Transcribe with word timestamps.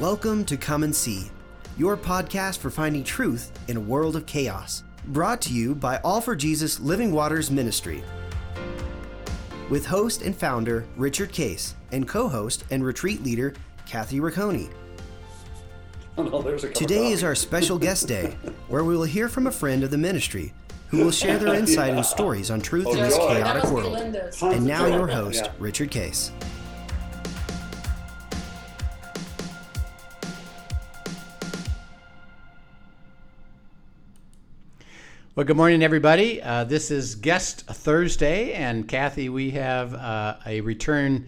Welcome 0.00 0.44
to 0.46 0.56
Come 0.56 0.82
and 0.82 0.94
See, 0.94 1.30
your 1.78 1.96
podcast 1.96 2.58
for 2.58 2.70
finding 2.70 3.02
truth 3.04 3.50
in 3.68 3.76
a 3.76 3.80
world 3.80 4.16
of 4.16 4.26
chaos. 4.26 4.84
Brought 5.08 5.40
to 5.42 5.52
you 5.54 5.74
by 5.74 5.98
All 5.98 6.20
for 6.20 6.36
Jesus 6.36 6.80
Living 6.80 7.12
Waters 7.12 7.50
Ministry. 7.50 8.02
With 9.70 9.86
host 9.86 10.22
and 10.22 10.36
founder 10.36 10.84
Richard 10.96 11.32
Case 11.32 11.74
and 11.92 12.06
co 12.06 12.28
host 12.28 12.64
and 12.70 12.84
retreat 12.84 13.22
leader 13.22 13.54
Kathy 13.86 14.20
Ricconi. 14.20 14.70
Oh, 16.18 16.42
there's 16.42 16.64
a 16.64 16.68
cup 16.68 16.76
of 16.76 16.78
Today 16.78 17.10
is 17.12 17.22
our 17.24 17.34
special 17.34 17.78
guest 17.78 18.08
day, 18.08 18.36
where 18.68 18.84
we 18.84 18.96
will 18.96 19.04
hear 19.04 19.28
from 19.28 19.46
a 19.46 19.52
friend 19.52 19.82
of 19.84 19.90
the 19.90 19.98
ministry 19.98 20.52
who 20.88 21.04
will 21.04 21.10
share 21.10 21.38
their 21.38 21.54
insight 21.58 21.94
and 21.94 22.04
stories 22.04 22.50
on 22.50 22.60
truth 22.60 22.86
in 22.88 22.96
this 22.96 23.14
Oh, 23.18 23.28
chaotic 23.28 23.62
That 23.62 23.72
must 23.72 24.40
be 24.40 24.42
world. 24.44 24.54
And 24.54 24.66
now 24.66 24.86
your 24.86 25.06
host, 25.08 25.44
Yeah. 25.44 25.52
Richard 25.58 25.90
Case. 25.90 26.32
Well, 35.36 35.44
good 35.44 35.58
morning, 35.58 35.82
everybody. 35.82 36.42
Uh, 36.42 36.64
this 36.64 36.90
is 36.90 37.14
Guest 37.14 37.66
Thursday, 37.66 38.54
and 38.54 38.88
Kathy, 38.88 39.28
we 39.28 39.50
have 39.50 39.92
uh, 39.92 40.38
a 40.46 40.62
return 40.62 41.26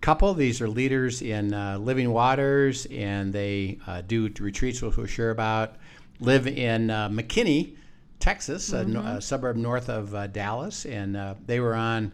couple. 0.00 0.34
These 0.34 0.60
are 0.60 0.68
leaders 0.68 1.22
in 1.22 1.54
uh, 1.54 1.78
Living 1.78 2.10
Waters, 2.10 2.86
and 2.86 3.32
they 3.32 3.78
uh, 3.86 4.00
do 4.00 4.28
retreats, 4.40 4.82
which 4.82 4.96
we'll 4.96 5.06
share 5.06 5.30
about. 5.30 5.76
Live 6.18 6.48
in 6.48 6.90
uh, 6.90 7.08
McKinney, 7.10 7.76
Texas, 8.18 8.72
a 8.72 8.86
no- 8.86 9.02
a, 9.02 9.22
suburb 9.22 9.54
north 9.54 9.88
of 9.88 10.12
uh, 10.16 10.26
Dallas, 10.26 10.84
and 10.84 11.16
uh, 11.16 11.34
they 11.46 11.60
were 11.60 11.76
on 11.76 12.10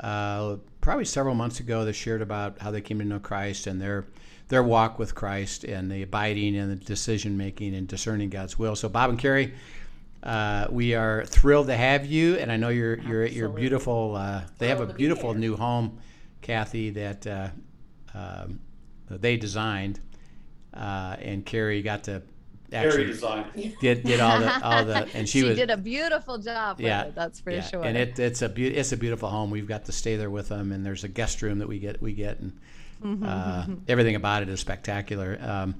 uh, 0.00 0.56
probably 0.80 1.04
several 1.04 1.34
months 1.34 1.60
ago. 1.60 1.84
They 1.84 1.92
shared 1.92 2.22
about 2.22 2.58
how 2.60 2.70
they 2.70 2.80
came 2.80 2.98
to 2.98 3.04
know 3.04 3.18
Christ 3.18 3.66
and 3.66 3.78
their 3.78 4.06
their 4.48 4.62
walk 4.62 4.98
with 4.98 5.14
Christ 5.14 5.64
and 5.64 5.90
the 5.90 6.02
abiding 6.02 6.56
and 6.56 6.70
the 6.70 6.76
decision 6.76 7.36
making 7.36 7.74
and 7.74 7.86
discerning 7.86 8.30
God's 8.30 8.58
will. 8.58 8.74
So, 8.74 8.88
Bob 8.88 9.10
and 9.10 9.18
Carrie. 9.18 9.52
Uh, 10.22 10.66
we 10.70 10.94
are 10.94 11.24
thrilled 11.24 11.66
to 11.66 11.76
have 11.76 12.06
you, 12.06 12.36
and 12.36 12.52
I 12.52 12.56
know 12.56 12.68
you're 12.68 12.98
you're 12.98 13.22
at 13.22 13.32
your 13.32 13.46
Absolutely. 13.46 13.60
beautiful. 13.60 14.16
Uh, 14.16 14.42
they 14.58 14.68
have 14.68 14.78
a 14.78 14.80
Thrilled 14.80 14.90
to 14.90 14.94
be 14.94 14.98
beautiful 14.98 15.30
here. 15.32 15.40
new 15.40 15.56
home, 15.56 15.98
Kathy, 16.40 16.90
that 16.90 17.26
uh, 17.26 17.48
um, 18.14 18.60
that 19.08 19.20
they 19.20 19.36
designed, 19.36 20.00
uh, 20.74 21.16
and 21.20 21.44
Carrie 21.44 21.82
got 21.82 22.04
to 22.04 22.22
Very 22.70 22.86
actually 22.86 23.06
design. 23.06 23.46
did 23.80 24.04
did 24.04 24.20
all 24.20 24.38
the 24.38 24.64
all 24.64 24.84
the, 24.84 25.08
and 25.14 25.28
she, 25.28 25.40
she, 25.40 25.48
was 25.48 25.56
did 25.56 25.70
a 25.70 25.76
beautiful 25.76 26.38
job 26.38 26.76
with 26.78 26.86
yeah, 26.86 27.04
it, 27.04 27.14
that's 27.14 27.40
for 27.40 27.50
yeah. 27.50 27.62
sure. 27.62 27.84
And 27.84 27.96
it, 27.96 28.18
it's 28.18 28.42
a 28.42 28.48
beau- 28.48 28.62
it's 28.62 28.92
a 28.92 28.96
beautiful 28.96 29.28
home. 29.28 29.50
We've 29.50 29.66
got 29.66 29.86
to 29.86 29.92
stay 29.92 30.16
there 30.16 30.30
with 30.30 30.48
them, 30.48 30.70
and 30.70 30.86
there's 30.86 31.04
a 31.04 31.08
guest 31.08 31.42
room 31.42 31.58
that 31.58 31.68
we 31.68 31.78
get 31.78 32.00
we 32.00 32.12
get, 32.12 32.38
and 32.38 32.52
Mm-hmm, 33.04 33.24
uh, 33.26 33.66
everything 33.88 34.14
about 34.14 34.42
it 34.42 34.48
is 34.48 34.60
spectacular. 34.60 35.38
Um, 35.40 35.74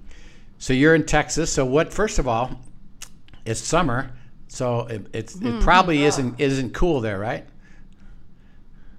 so 0.59 0.73
you're 0.73 0.95
in 0.95 1.07
Texas. 1.07 1.53
So 1.53 1.65
what? 1.65 1.93
First 1.93 2.19
of 2.19 2.27
all, 2.27 2.61
it's 3.45 3.61
summer, 3.61 4.11
so 4.53 4.81
it, 4.86 5.06
it's 5.12 5.34
Mm-hmm. 5.36 5.58
it 5.58 5.62
probably 5.62 6.05
isn't 6.05 6.39
isn't 6.39 6.75
cool 6.75 7.00
there, 7.00 7.19
right? 7.19 7.47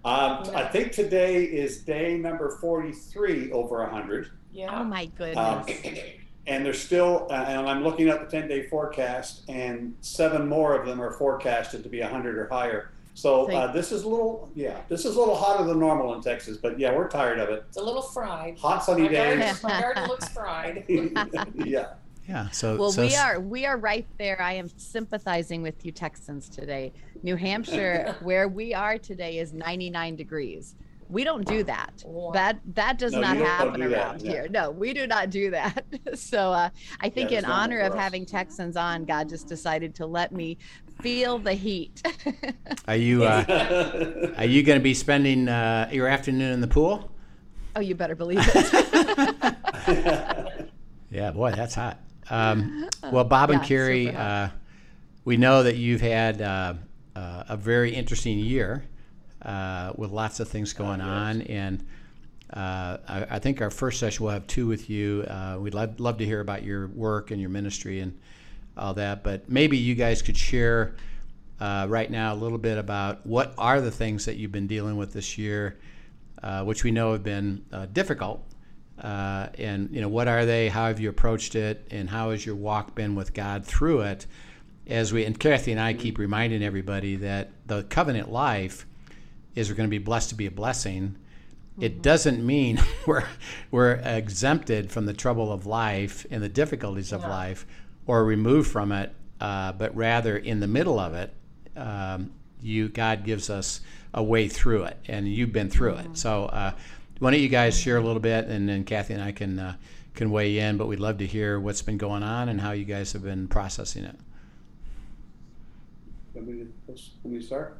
Um, 0.06 0.44
I 0.54 0.66
think 0.66 0.92
today 0.92 1.44
is 1.46 1.78
day 1.80 2.18
number 2.18 2.58
43 2.60 3.52
over 3.54 3.78
100. 3.84 4.32
Yeah. 4.52 4.80
oh 4.80 4.84
my 4.84 5.06
goodness. 5.06 5.38
Um, 5.38 5.66
and 6.48 6.66
there's 6.66 6.82
still, 6.82 7.28
uh, 7.30 7.36
and 7.48 7.70
I'm 7.70 7.84
looking 7.84 8.10
at 8.10 8.20
the 8.20 8.26
10 8.40 8.50
day 8.50 8.68
forecast, 8.68 9.44
and 9.48 9.96
seven 10.02 10.50
more 10.50 10.76
of 10.78 10.86
them 10.86 11.02
are 11.02 11.12
forecasted 11.14 11.84
to 11.84 11.90
be 11.90 12.02
100 12.02 12.38
or 12.38 12.48
higher. 12.50 12.92
So 13.14 13.50
uh, 13.52 13.72
this 13.72 13.92
is 13.94 14.04
a 14.04 14.10
little, 14.10 14.50
yeah, 14.56 14.82
this 14.90 15.06
is 15.06 15.16
a 15.16 15.20
little 15.20 15.36
hotter 15.36 15.64
than 15.64 15.80
normal 15.80 16.16
in 16.16 16.22
Texas, 16.22 16.58
but 16.58 16.78
yeah, 16.80 16.94
we're 16.94 17.08
tired 17.08 17.40
of 17.40 17.50
it. 17.50 17.64
It's 17.70 17.78
a 17.78 17.84
little 17.84 18.02
fried. 18.02 18.58
Hot 18.58 18.84
sunny 18.84 19.04
My 19.04 19.14
garden, 19.14 19.40
days. 19.40 19.64
my 19.64 19.80
garden 19.82 20.08
looks 20.08 20.28
fried. 20.30 20.84
yeah. 21.64 21.94
Yeah. 22.28 22.50
So 22.50 22.78
well, 22.78 22.92
so 22.92 23.02
we 23.02 23.16
are 23.16 23.40
we 23.40 23.66
are 23.66 23.78
right 23.78 24.06
there. 24.18 24.42
I 24.42 24.54
am 24.54 24.70
sympathizing 24.78 25.62
with 25.62 25.86
you 25.86 25.92
Texans 25.92 26.48
today. 26.48 26.94
New 27.22 27.36
Hampshire, 27.36 28.16
where 28.22 28.48
we 28.48 28.74
are 28.74 28.98
today, 28.98 29.40
is 29.40 29.54
99 29.54 30.16
degrees. 30.16 30.76
We 31.10 31.26
don't 31.26 31.46
do 31.46 31.64
that. 31.64 32.04
That 32.34 32.60
that 32.76 32.98
does 32.98 33.12
No, 33.12 33.20
not 33.22 33.36
happen 33.38 33.82
do 33.82 33.94
around 33.94 34.22
yeah. 34.22 34.32
here. 34.32 34.48
No, 34.50 34.72
we 34.72 34.94
do 34.94 35.06
not 35.06 35.30
do 35.32 35.52
that. 35.52 35.84
so 36.16 36.54
uh, 36.54 36.70
I 37.02 37.10
think 37.10 37.34
it's 37.34 37.44
in 37.44 37.52
honor 37.52 37.82
of 37.82 37.92
us. 37.92 38.00
having 38.00 38.26
Texans 38.26 38.78
on, 38.78 39.04
God 39.04 39.28
just 39.28 39.48
decided 39.48 39.94
to 39.96 40.06
let 40.06 40.32
me 40.32 40.58
feel 41.02 41.38
the 41.38 41.54
heat. 41.54 42.02
are 42.88 42.96
you 42.96 43.26
uh, 43.26 44.34
are 44.38 44.46
you 44.46 44.64
going 44.64 44.80
to 44.80 44.84
be 44.84 44.94
spending 44.94 45.50
uh, 45.50 45.90
your 45.92 46.08
afternoon 46.08 46.54
in 46.54 46.62
the 46.62 46.68
pool? 46.68 47.12
oh, 47.76 47.82
you 47.82 47.96
better 47.96 48.16
believe 48.16 48.40
it. 48.40 49.10
Yeah, 51.14 51.30
boy, 51.30 51.52
that's 51.52 51.76
hot. 51.76 52.00
Um, 52.30 52.90
well, 53.12 53.24
Bob 53.24 53.50
and 53.52 53.64
Carrie, 53.64 54.10
uh, 54.10 54.50
we 55.26 55.38
know 55.38 55.64
that 55.64 55.76
you've 55.76 56.02
had 56.02 56.42
uh, 56.42 56.74
uh, 57.16 57.44
a 57.50 57.58
very 57.58 57.94
interesting 57.94 58.40
year 58.40 58.86
uh, 59.42 59.94
with 59.96 60.12
lots 60.12 60.40
of 60.40 60.48
things 60.48 60.74
going 60.74 61.00
yes. 61.00 61.08
on, 61.08 61.42
and 61.44 61.86
uh, 62.54 62.98
I, 63.08 63.28
I 63.32 63.40
think 63.40 63.62
our 63.62 63.70
first 63.70 64.00
session 64.00 64.24
we'll 64.24 64.34
have 64.34 64.48
two 64.48 64.68
with 64.68 64.90
you. 64.90 65.26
Uh, 65.28 65.58
we'd 65.60 65.74
love, 65.74 66.00
love 66.00 66.18
to 66.20 66.26
hear 66.26 66.40
about 66.40 66.64
your 66.64 66.88
work 66.88 67.32
and 67.32 67.42
your 67.42 67.50
ministry 67.50 68.00
and 68.00 68.18
all 68.78 68.94
that, 68.94 69.24
but 69.24 69.50
maybe 69.50 69.78
you 69.78 69.96
guys 69.96 70.22
could 70.22 70.38
share 70.38 70.96
uh, 71.60 71.86
right 71.90 72.12
now 72.12 72.34
a 72.34 72.36
little 72.36 72.58
bit 72.58 72.78
about 72.78 73.26
what 73.26 73.54
are 73.58 73.82
the 73.82 73.92
things 73.92 74.26
that 74.26 74.36
you've 74.36 74.52
been 74.52 74.68
dealing 74.68 74.98
with 74.98 75.14
this 75.14 75.38
year, 75.38 75.78
uh, 76.42 76.64
which 76.64 76.84
we 76.84 76.92
know 76.92 77.14
have 77.14 77.24
been 77.24 77.64
uh, 77.72 77.86
difficult. 77.88 78.44
Uh, 79.00 79.48
and 79.58 79.90
you 79.92 80.02
know 80.02 80.08
what 80.08 80.28
are 80.28 80.46
they? 80.46 80.70
How 80.70 80.88
have 80.88 81.00
you 81.00 81.10
approached 81.10 81.56
it? 81.56 81.88
And 81.92 82.10
how 82.10 82.32
has 82.32 82.46
your 82.46 82.56
walk 82.56 82.96
been 82.96 83.16
with 83.16 83.34
God 83.34 83.66
through 83.66 84.02
it? 84.02 84.26
As 84.88 85.14
we 85.14 85.26
and 85.26 85.40
Kathy 85.40 85.72
and 85.72 85.80
I 85.82 85.94
keep 85.94 86.18
reminding 86.18 86.62
everybody 86.64 87.16
that 87.18 87.52
the 87.66 87.84
covenant 87.84 88.32
life 88.32 88.86
is 89.56 89.70
we're 89.70 89.76
going 89.76 89.88
to 89.88 89.92
be 89.92 89.98
blessed 89.98 90.30
to 90.30 90.36
be 90.36 90.46
a 90.46 90.52
blessing. 90.52 91.16
It 91.80 92.02
doesn't 92.02 92.46
mean 92.46 92.80
we're 93.08 93.26
we're 93.72 93.94
exempted 93.94 94.92
from 94.92 95.06
the 95.06 95.14
trouble 95.14 95.52
of 95.52 95.66
life 95.66 96.26
and 96.30 96.44
the 96.44 96.50
difficulties 96.50 97.12
of 97.12 97.22
No. 97.22 97.30
life, 97.30 97.66
or 98.06 98.24
removed 98.26 98.70
from 98.70 98.92
it, 98.92 99.14
uh, 99.40 99.72
but 99.72 99.96
rather 99.96 100.38
in 100.38 100.60
the 100.60 100.68
middle 100.68 101.00
of 101.00 101.14
it, 101.14 101.34
um, 101.76 102.32
you 102.62 102.90
God 102.90 103.24
gives 103.24 103.50
us 103.50 103.82
a 104.14 104.22
way 104.22 104.48
through 104.48 104.84
it, 104.84 104.98
and 105.08 105.28
you've 105.28 105.52
been 105.52 105.70
through 105.70 105.96
it. 105.96 106.18
So 106.18 106.46
uh, 106.46 106.74
why 107.24 107.32
don't 107.32 107.40
you 107.40 107.48
guys 107.48 107.80
share 107.80 107.96
a 107.96 108.02
little 108.02 108.20
bit, 108.20 108.48
and 108.48 108.68
then 108.68 108.84
Kathy 108.84 109.14
and 109.14 109.24
I 109.24 109.32
can 109.32 109.58
uh, 109.58 109.76
can 110.14 110.30
weigh 110.30 110.58
in. 110.60 110.76
But 110.78 110.88
we'd 110.88 111.00
love 111.00 111.20
to 111.20 111.26
hear 111.26 111.58
what's 111.58 111.82
been 111.82 111.98
going 111.98 112.22
on 112.22 112.50
and 112.50 112.60
how 112.60 112.72
you 112.72 112.84
guys 112.84 113.14
have 113.14 113.24
been 113.24 113.48
processing 113.48 114.04
it. 114.04 114.16
Let 116.36 116.46
me, 116.46 116.66
let 116.88 117.00
me 117.26 117.42
start. 117.42 117.80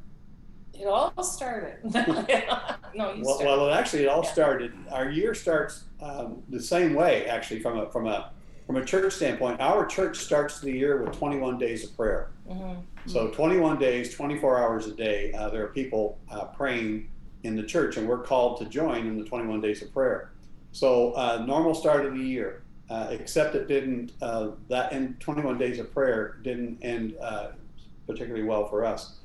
It 0.74 0.88
all 0.88 1.12
started. 1.24 1.78
no, 1.84 3.14
you 3.14 3.24
Well, 3.24 3.36
started. 3.36 3.44
well, 3.46 3.70
actually, 3.72 4.04
it 4.04 4.08
all 4.08 4.24
Yeah. 4.24 4.32
started. 4.32 4.74
Our 4.90 5.10
year 5.10 5.36
starts 5.36 5.84
um, 6.02 6.42
the 6.50 6.62
same 6.62 6.94
way, 6.94 7.26
actually, 7.26 7.60
from 7.60 7.78
a 7.80 7.90
from 7.92 8.08
a 8.08 8.32
from 8.66 8.78
a 8.78 8.86
church 8.86 9.14
standpoint. 9.14 9.60
Our 9.60 9.86
church 9.86 10.18
starts 10.20 10.62
the 10.62 10.72
year 10.72 11.04
with 11.04 11.14
21 11.18 11.58
days 11.58 11.84
of 11.84 11.96
prayer. 11.98 12.30
Mhm. 12.50 12.78
So 13.08 13.28
21 13.28 13.78
days, 13.78 14.16
24 14.16 14.58
hours 14.58 14.88
a 14.88 14.94
day, 14.94 15.34
uh, 15.34 15.50
there 15.50 15.66
are 15.66 15.68
people 15.68 16.18
uh, 16.32 16.46
praying 16.46 17.10
in 17.44 17.56
the 17.56 17.64
church, 17.64 17.98
and 17.98 18.08
we're 18.08 18.24
called 18.24 18.58
to 18.60 18.66
join 18.66 19.06
in 19.06 19.18
the 19.18 19.26
21 19.26 19.62
days 19.62 19.82
of 19.82 19.94
prayer. 19.94 20.32
So 20.72 21.14
uh, 21.14 21.44
normal 21.46 21.76
start 21.76 22.06
of 22.06 22.14
the 22.14 22.24
year, 22.24 22.64
uh, 22.90 23.08
except 23.12 23.56
it 23.56 23.68
didn't. 23.68 24.14
Uh, 24.22 24.52
that 24.70 24.92
in 24.92 25.16
21 25.20 25.58
days 25.58 25.80
of 25.80 25.94
prayer 25.94 26.38
didn't 26.44 26.80
end 26.82 27.16
uh, 27.22 27.50
particularly 28.08 28.44
well 28.44 28.68
for 28.68 28.86
us. 28.86 29.18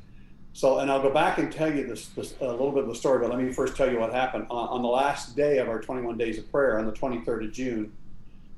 So, 0.52 0.78
and 0.78 0.90
I'll 0.90 1.02
go 1.02 1.12
back 1.12 1.38
and 1.38 1.52
tell 1.52 1.72
you 1.72 1.86
this, 1.86 2.08
this 2.08 2.34
a 2.40 2.50
little 2.50 2.72
bit 2.72 2.82
of 2.82 2.88
the 2.88 2.94
story, 2.94 3.20
but 3.20 3.30
let 3.30 3.38
me 3.38 3.52
first 3.52 3.76
tell 3.76 3.90
you 3.90 4.00
what 4.00 4.12
happened 4.12 4.46
on, 4.50 4.68
on 4.68 4.82
the 4.82 4.88
last 4.88 5.36
day 5.36 5.58
of 5.58 5.68
our 5.68 5.80
21 5.80 6.18
days 6.18 6.38
of 6.38 6.50
prayer 6.50 6.78
on 6.78 6.86
the 6.86 6.92
23rd 6.92 7.46
of 7.46 7.52
June. 7.52 7.92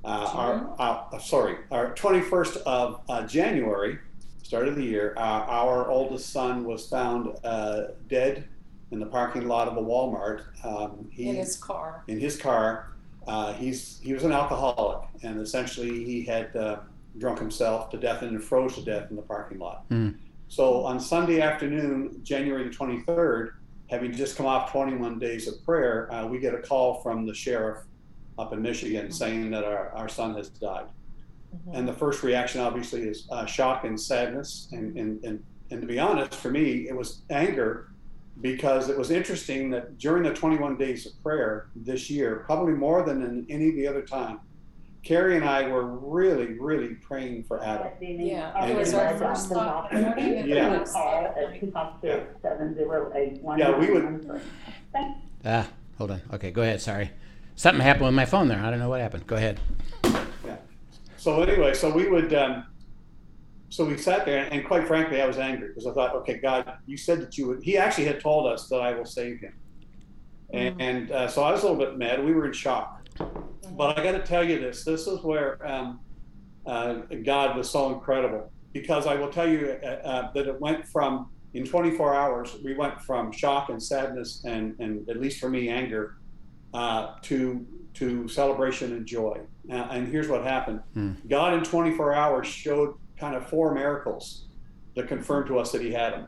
Uh, 0.03 0.73
our, 0.79 1.11
uh, 1.13 1.19
sorry, 1.19 1.59
our 1.71 1.95
21st 1.95 2.57
of 2.63 3.03
uh, 3.09 3.27
January, 3.27 3.99
start 4.43 4.67
of 4.67 4.77
the 4.77 4.83
year, 4.83 5.13
uh, 5.19 5.21
our 5.21 5.91
oldest 5.91 6.31
son 6.31 6.65
was 6.65 6.89
found 6.89 7.37
uh, 7.45 7.89
dead 8.09 8.49
in 8.91 8.99
the 8.99 9.07
parking 9.07 9.47
lot 9.47 9.69
of 9.69 9.77
a 9.77 9.81
Walmart. 9.83 10.43
Um, 10.65 11.09
he, 11.11 11.29
In 11.29 11.37
his 11.37 11.57
car. 11.57 12.05
in 12.09 12.19
his 12.19 12.37
car. 12.37 12.93
Uh, 13.27 13.53
he's 13.53 14.01
he 14.03 14.13
was 14.13 14.25
an 14.25 14.33
alcoholic, 14.33 15.07
and 15.23 15.41
essentially 15.41 16.05
he 16.05 16.25
had 16.25 16.55
uh, 16.57 16.81
drunk 17.19 17.39
himself 17.39 17.91
to 17.91 17.99
death 17.99 18.23
and 18.23 18.43
froze 18.43 18.75
to 18.75 18.83
death 18.83 19.11
in 19.11 19.17
the 19.17 19.23
parking 19.23 19.59
lot. 19.59 19.89
Mm. 19.91 20.17
So 20.49 20.85
on 20.85 20.99
Sunday 20.99 21.41
afternoon, 21.41 22.21
January 22.25 22.65
the 22.65 22.71
23rd, 22.71 23.53
having 23.89 24.13
just 24.13 24.37
come 24.37 24.47
off 24.47 24.73
21 24.73 25.19
days 25.19 25.47
of 25.47 25.63
prayer, 25.65 26.13
uh, 26.13 26.27
we 26.27 26.41
get 26.41 26.55
a 26.55 26.59
call 26.59 27.01
from 27.03 27.25
the 27.27 27.35
sheriff 27.35 27.79
up 28.39 28.53
in 28.53 28.61
Michigan 28.63 29.13
saying 29.13 29.51
that 29.51 29.65
our, 29.65 29.91
our 29.91 30.09
son 30.09 30.35
has 30.35 30.49
died. 30.49 30.87
Mhm. 31.55 31.79
And 31.79 31.87
the 31.89 31.93
first 31.93 32.23
reaction, 32.25 32.61
obviously, 32.61 33.03
is 33.03 33.29
uh, 33.31 33.45
shock 33.47 33.85
and 33.85 34.01
sadness. 34.01 34.69
And, 34.73 34.97
and, 34.97 35.23
and, 35.25 35.45
and 35.71 35.81
to 35.81 35.87
be 35.87 35.99
honest, 36.01 36.35
for 36.35 36.51
me, 36.51 36.89
it 36.89 36.97
was 36.97 37.21
anger 37.31 37.90
because 38.41 38.89
it 38.89 38.97
was 38.97 39.11
interesting 39.11 39.71
that 39.71 39.99
during 39.99 40.23
the 40.23 40.33
21 40.33 40.77
days 40.77 41.07
of 41.07 41.23
prayer 41.23 41.67
this 41.77 42.09
year, 42.11 42.43
probably 42.47 42.73
more 42.73 43.03
than 43.05 43.23
in 43.23 43.47
any 43.51 43.69
of 43.69 43.75
the 43.75 43.87
other 43.87 44.03
time, 44.03 44.41
Carrie 45.03 45.37
and 45.37 45.45
I 45.45 45.67
were 45.69 45.85
really, 45.87 46.59
really 46.59 46.89
praying 46.95 47.45
for 47.45 47.63
Adam. 47.63 47.87
Yeah, 48.29 48.53
And 48.63 48.71
it 48.73 48.77
was 48.77 48.93
our 48.93 49.17
first 49.17 49.49
thought. 49.49 49.93
morning 49.93 50.49
Yeah. 50.49 52.21
Yeah, 53.59 53.79
we 53.79 53.91
would- 53.91 54.41
Ah, 55.45 55.69
hold 55.97 56.11
on. 56.11 56.21
Okay, 56.35 56.51
go 56.51 56.61
ahead. 56.63 56.81
Sorry. 56.83 57.11
Something 57.57 57.83
happened 57.83 58.07
with 58.07 58.15
my 58.15 58.27
phone 58.27 58.49
there. 58.49 58.61
I 58.63 58.71
don't 58.71 58.79
know 58.79 58.89
what 58.91 59.01
happened. 59.01 59.27
Go 59.27 59.37
ahead. 59.37 59.59
Yeah. 60.05 60.57
So 61.17 61.43
anyway, 61.43 61.73
so 61.75 61.91
we 61.91 62.09
would, 62.09 62.33
um, 62.35 62.65
so 63.71 63.85
we 63.85 63.97
sat 63.97 64.27
there, 64.27 64.49
and 64.51 64.65
quite 64.67 64.87
frankly, 64.87 65.23
I 65.23 65.27
was 65.27 65.39
angry 65.39 65.69
because 65.69 65.87
I 65.87 65.93
thought, 65.93 66.15
okay, 66.17 66.39
God, 66.39 66.71
you 66.87 66.97
said 66.97 67.21
that 67.21 67.39
you 67.39 67.47
would. 67.47 67.63
He 67.63 67.79
actually 67.79 68.05
had 68.05 68.21
told 68.21 68.53
us 68.53 68.69
that 68.69 68.81
I 68.81 68.93
will 68.93 69.05
save 69.05 69.39
him, 69.41 69.55
and, 70.53 70.81
and 70.83 71.11
uh, 71.13 71.29
so 71.29 71.43
I 71.45 71.53
was 71.53 71.63
a 71.63 71.71
little 71.71 71.79
bit 71.79 71.97
mad. 71.97 72.25
We 72.25 72.33
were 72.33 72.47
in 72.47 72.53
shock. 72.53 72.97
But 73.77 73.97
I 73.97 74.03
got 74.03 74.13
to 74.13 74.23
tell 74.23 74.43
you 74.47 74.59
this: 74.59 74.85
this 74.85 75.07
is 75.07 75.23
where 75.23 75.65
um, 75.65 76.01
uh, 76.67 76.95
God 77.25 77.57
was 77.57 77.71
so 77.71 77.95
incredible 77.95 78.51
because 78.73 79.07
I 79.07 79.15
will 79.15 79.31
tell 79.31 79.49
you 79.49 79.79
uh, 79.83 79.87
uh, 79.87 80.33
that 80.33 80.49
it 80.49 80.61
went 80.61 80.87
from 80.89 81.31
in 81.55 81.65
24 81.65 82.15
hours, 82.15 82.57
we 82.63 82.75
went 82.75 83.01
from 83.01 83.33
shock 83.33 83.71
and 83.71 83.83
sadness 83.83 84.43
and, 84.45 84.77
and 84.79 85.09
at 85.09 85.21
least 85.21 85.41
for 85.41 85.49
me, 85.49 85.69
anger, 85.69 86.17
uh, 86.75 87.15
to 87.23 87.67
to 87.93 88.29
celebration 88.29 88.93
and 88.93 89.05
joy. 89.05 89.41
Uh, 89.69 89.75
and 89.75 90.09
here's 90.09 90.29
what 90.29 90.43
happened: 90.45 90.81
Hmm. 90.95 91.13
God 91.29 91.55
in 91.55 91.63
24 91.63 92.15
hours 92.15 92.47
showed 92.49 92.95
kind 93.21 93.37
of 93.37 93.49
four 93.49 93.73
miracles 93.75 94.47
that 94.97 95.07
confirmed 95.07 95.47
to 95.49 95.59
us 95.59 95.71
that 95.73 95.83
He 95.83 95.93
had 95.93 96.15
Him. 96.15 96.27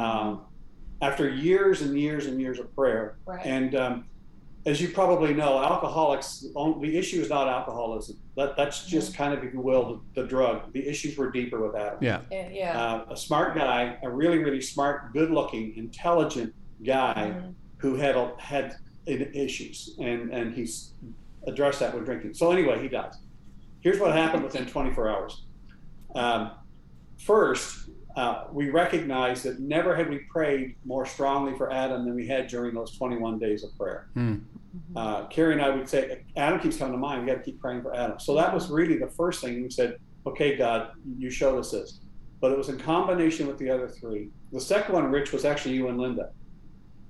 Um, 0.00 0.40
after 1.02 1.28
years 1.28 1.82
and 1.82 1.98
years 1.98 2.26
and 2.26 2.40
years 2.40 2.58
of 2.58 2.74
prayer, 2.74 3.16
Right. 3.26 3.44
and 3.44 3.74
um, 3.74 4.04
as 4.64 4.80
you 4.80 4.88
probably 4.88 5.34
know, 5.34 5.62
alcoholics, 5.62 6.44
the 6.80 6.96
issue 6.96 7.20
is 7.20 7.28
not 7.28 7.48
alcoholism. 7.48 8.16
That, 8.36 8.56
that's 8.56 8.86
just 8.86 9.14
kind 9.14 9.34
of, 9.34 9.44
if 9.44 9.52
you 9.52 9.60
will, 9.60 10.00
the, 10.14 10.22
the 10.22 10.28
drug. 10.28 10.72
The 10.72 10.86
issues 10.88 11.16
were 11.18 11.30
deeper 11.30 11.60
with 11.64 11.76
Adam. 11.76 11.98
Yeah. 12.00 12.20
Yeah. 12.30 12.80
Uh, 12.82 13.04
a 13.10 13.16
smart 13.16 13.54
guy, 13.56 13.98
a 14.02 14.08
really, 14.10 14.38
really 14.38 14.60
smart, 14.60 15.12
good 15.12 15.30
looking, 15.30 15.76
intelligent 15.76 16.54
guy 16.84 17.34
Mhm. 17.36 17.54
who 17.78 17.96
had 17.96 18.16
a, 18.16 18.32
had 18.38 18.76
issues, 19.06 19.96
and, 20.00 20.32
and 20.32 20.52
he's 20.54 20.92
addressed 21.46 21.78
that 21.80 21.94
with 21.94 22.04
drinking. 22.04 22.34
So, 22.34 22.50
anyway, 22.50 22.80
he 22.82 22.88
dies. 22.88 23.14
Here's 23.80 24.00
what 24.00 24.12
happened 24.12 24.42
within 24.42 24.66
24 24.66 25.08
hours. 25.08 25.44
Um, 26.14 26.52
first, 27.18 27.90
uh, 28.16 28.44
we 28.50 28.70
recognized 28.70 29.44
that 29.44 29.60
never 29.60 29.94
had 29.94 30.08
we 30.08 30.20
prayed 30.30 30.76
more 30.84 31.04
strongly 31.04 31.56
for 31.56 31.72
Adam 31.72 32.04
than 32.04 32.14
we 32.14 32.26
had 32.26 32.46
during 32.46 32.74
those 32.74 32.96
21 32.96 33.38
days 33.38 33.62
of 33.62 33.76
prayer. 33.76 34.08
Hmm. 34.14 34.36
Uh, 34.94 35.26
Carrie 35.26 35.52
and 35.52 35.62
I 35.62 35.70
would 35.70 35.88
say, 35.88 36.24
Adam 36.36 36.58
keeps 36.60 36.76
coming 36.76 36.92
to 36.92 36.98
mind. 36.98 37.22
We 37.22 37.26
got 37.26 37.38
to 37.38 37.42
keep 37.42 37.60
praying 37.60 37.82
for 37.82 37.94
Adam. 37.94 38.18
So 38.18 38.34
that 38.36 38.52
was 38.52 38.70
really 38.70 38.98
the 38.98 39.08
first 39.08 39.42
thing 39.42 39.62
we 39.62 39.70
said, 39.70 39.98
okay, 40.26 40.56
God, 40.56 40.90
you 41.18 41.30
showed 41.30 41.58
us 41.58 41.70
this. 41.70 42.00
But 42.40 42.52
it 42.52 42.58
was 42.58 42.68
in 42.68 42.78
combination 42.78 43.46
with 43.46 43.58
the 43.58 43.70
other 43.70 43.88
three. 43.88 44.30
The 44.52 44.60
second 44.60 44.94
one, 44.94 45.10
Rich, 45.10 45.32
was 45.32 45.44
actually 45.44 45.74
you 45.74 45.88
and 45.88 45.98
Linda. 45.98 46.30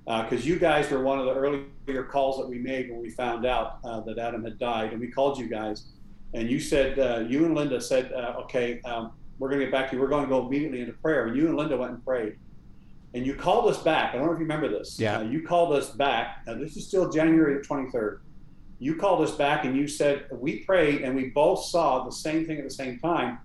Because 0.04 0.46
you 0.46 0.58
guys 0.58 0.88
were 0.90 1.02
one 1.02 1.18
of 1.18 1.24
the 1.24 1.34
earlier 1.34 2.04
calls 2.04 2.38
that 2.38 2.48
we 2.48 2.58
made 2.58 2.90
when 2.90 3.00
we 3.00 3.10
found 3.10 3.44
out 3.44 3.78
uh, 3.84 4.00
that 4.02 4.18
Adam 4.18 4.44
had 4.44 4.58
died. 4.58 4.92
And 4.92 5.00
we 5.00 5.10
called 5.10 5.38
you 5.38 5.48
guys. 5.48 5.86
And 6.34 6.50
you 6.50 6.60
said, 6.60 6.98
uh, 6.98 7.20
you 7.28 7.44
and 7.44 7.54
Linda 7.54 7.80
said, 7.80 8.12
uh, 8.12 8.40
okay, 8.42 8.80
um, 8.82 9.12
we're 9.38 9.48
going 9.48 9.60
to 9.60 9.66
get 9.66 9.72
back 9.72 9.90
to 9.90 9.96
you. 9.96 10.02
We're 10.02 10.08
going 10.08 10.24
to 10.24 10.28
go 10.28 10.46
immediately 10.46 10.80
into 10.80 10.92
prayer. 10.94 11.26
And 11.26 11.36
you 11.36 11.48
and 11.48 11.56
Linda 11.56 11.76
went 11.76 11.92
and 11.92 12.04
prayed. 12.04 12.36
And 13.14 13.26
you 13.26 13.34
called 13.34 13.70
us 13.70 13.82
back. 13.82 14.14
I 14.14 14.18
don't 14.18 14.26
know 14.26 14.32
if 14.32 14.38
you 14.38 14.44
remember 14.44 14.68
this. 14.68 14.98
Yeah. 14.98 15.18
Uh, 15.18 15.22
you 15.22 15.42
called 15.42 15.72
us 15.72 15.90
back. 15.90 16.42
Now, 16.46 16.54
this 16.54 16.76
is 16.76 16.86
still 16.86 17.10
January 17.10 17.64
23rd. 17.64 18.20
You 18.78 18.96
called 18.96 19.22
us 19.22 19.34
back 19.34 19.64
and 19.64 19.74
you 19.74 19.88
said, 19.88 20.26
We 20.30 20.64
prayed 20.64 21.00
and 21.00 21.16
we 21.16 21.30
both 21.30 21.64
saw 21.64 22.04
the 22.04 22.12
same 22.12 22.46
thing 22.46 22.58
at 22.58 22.64
the 22.64 22.70
same 22.70 22.98
time. 22.98 23.38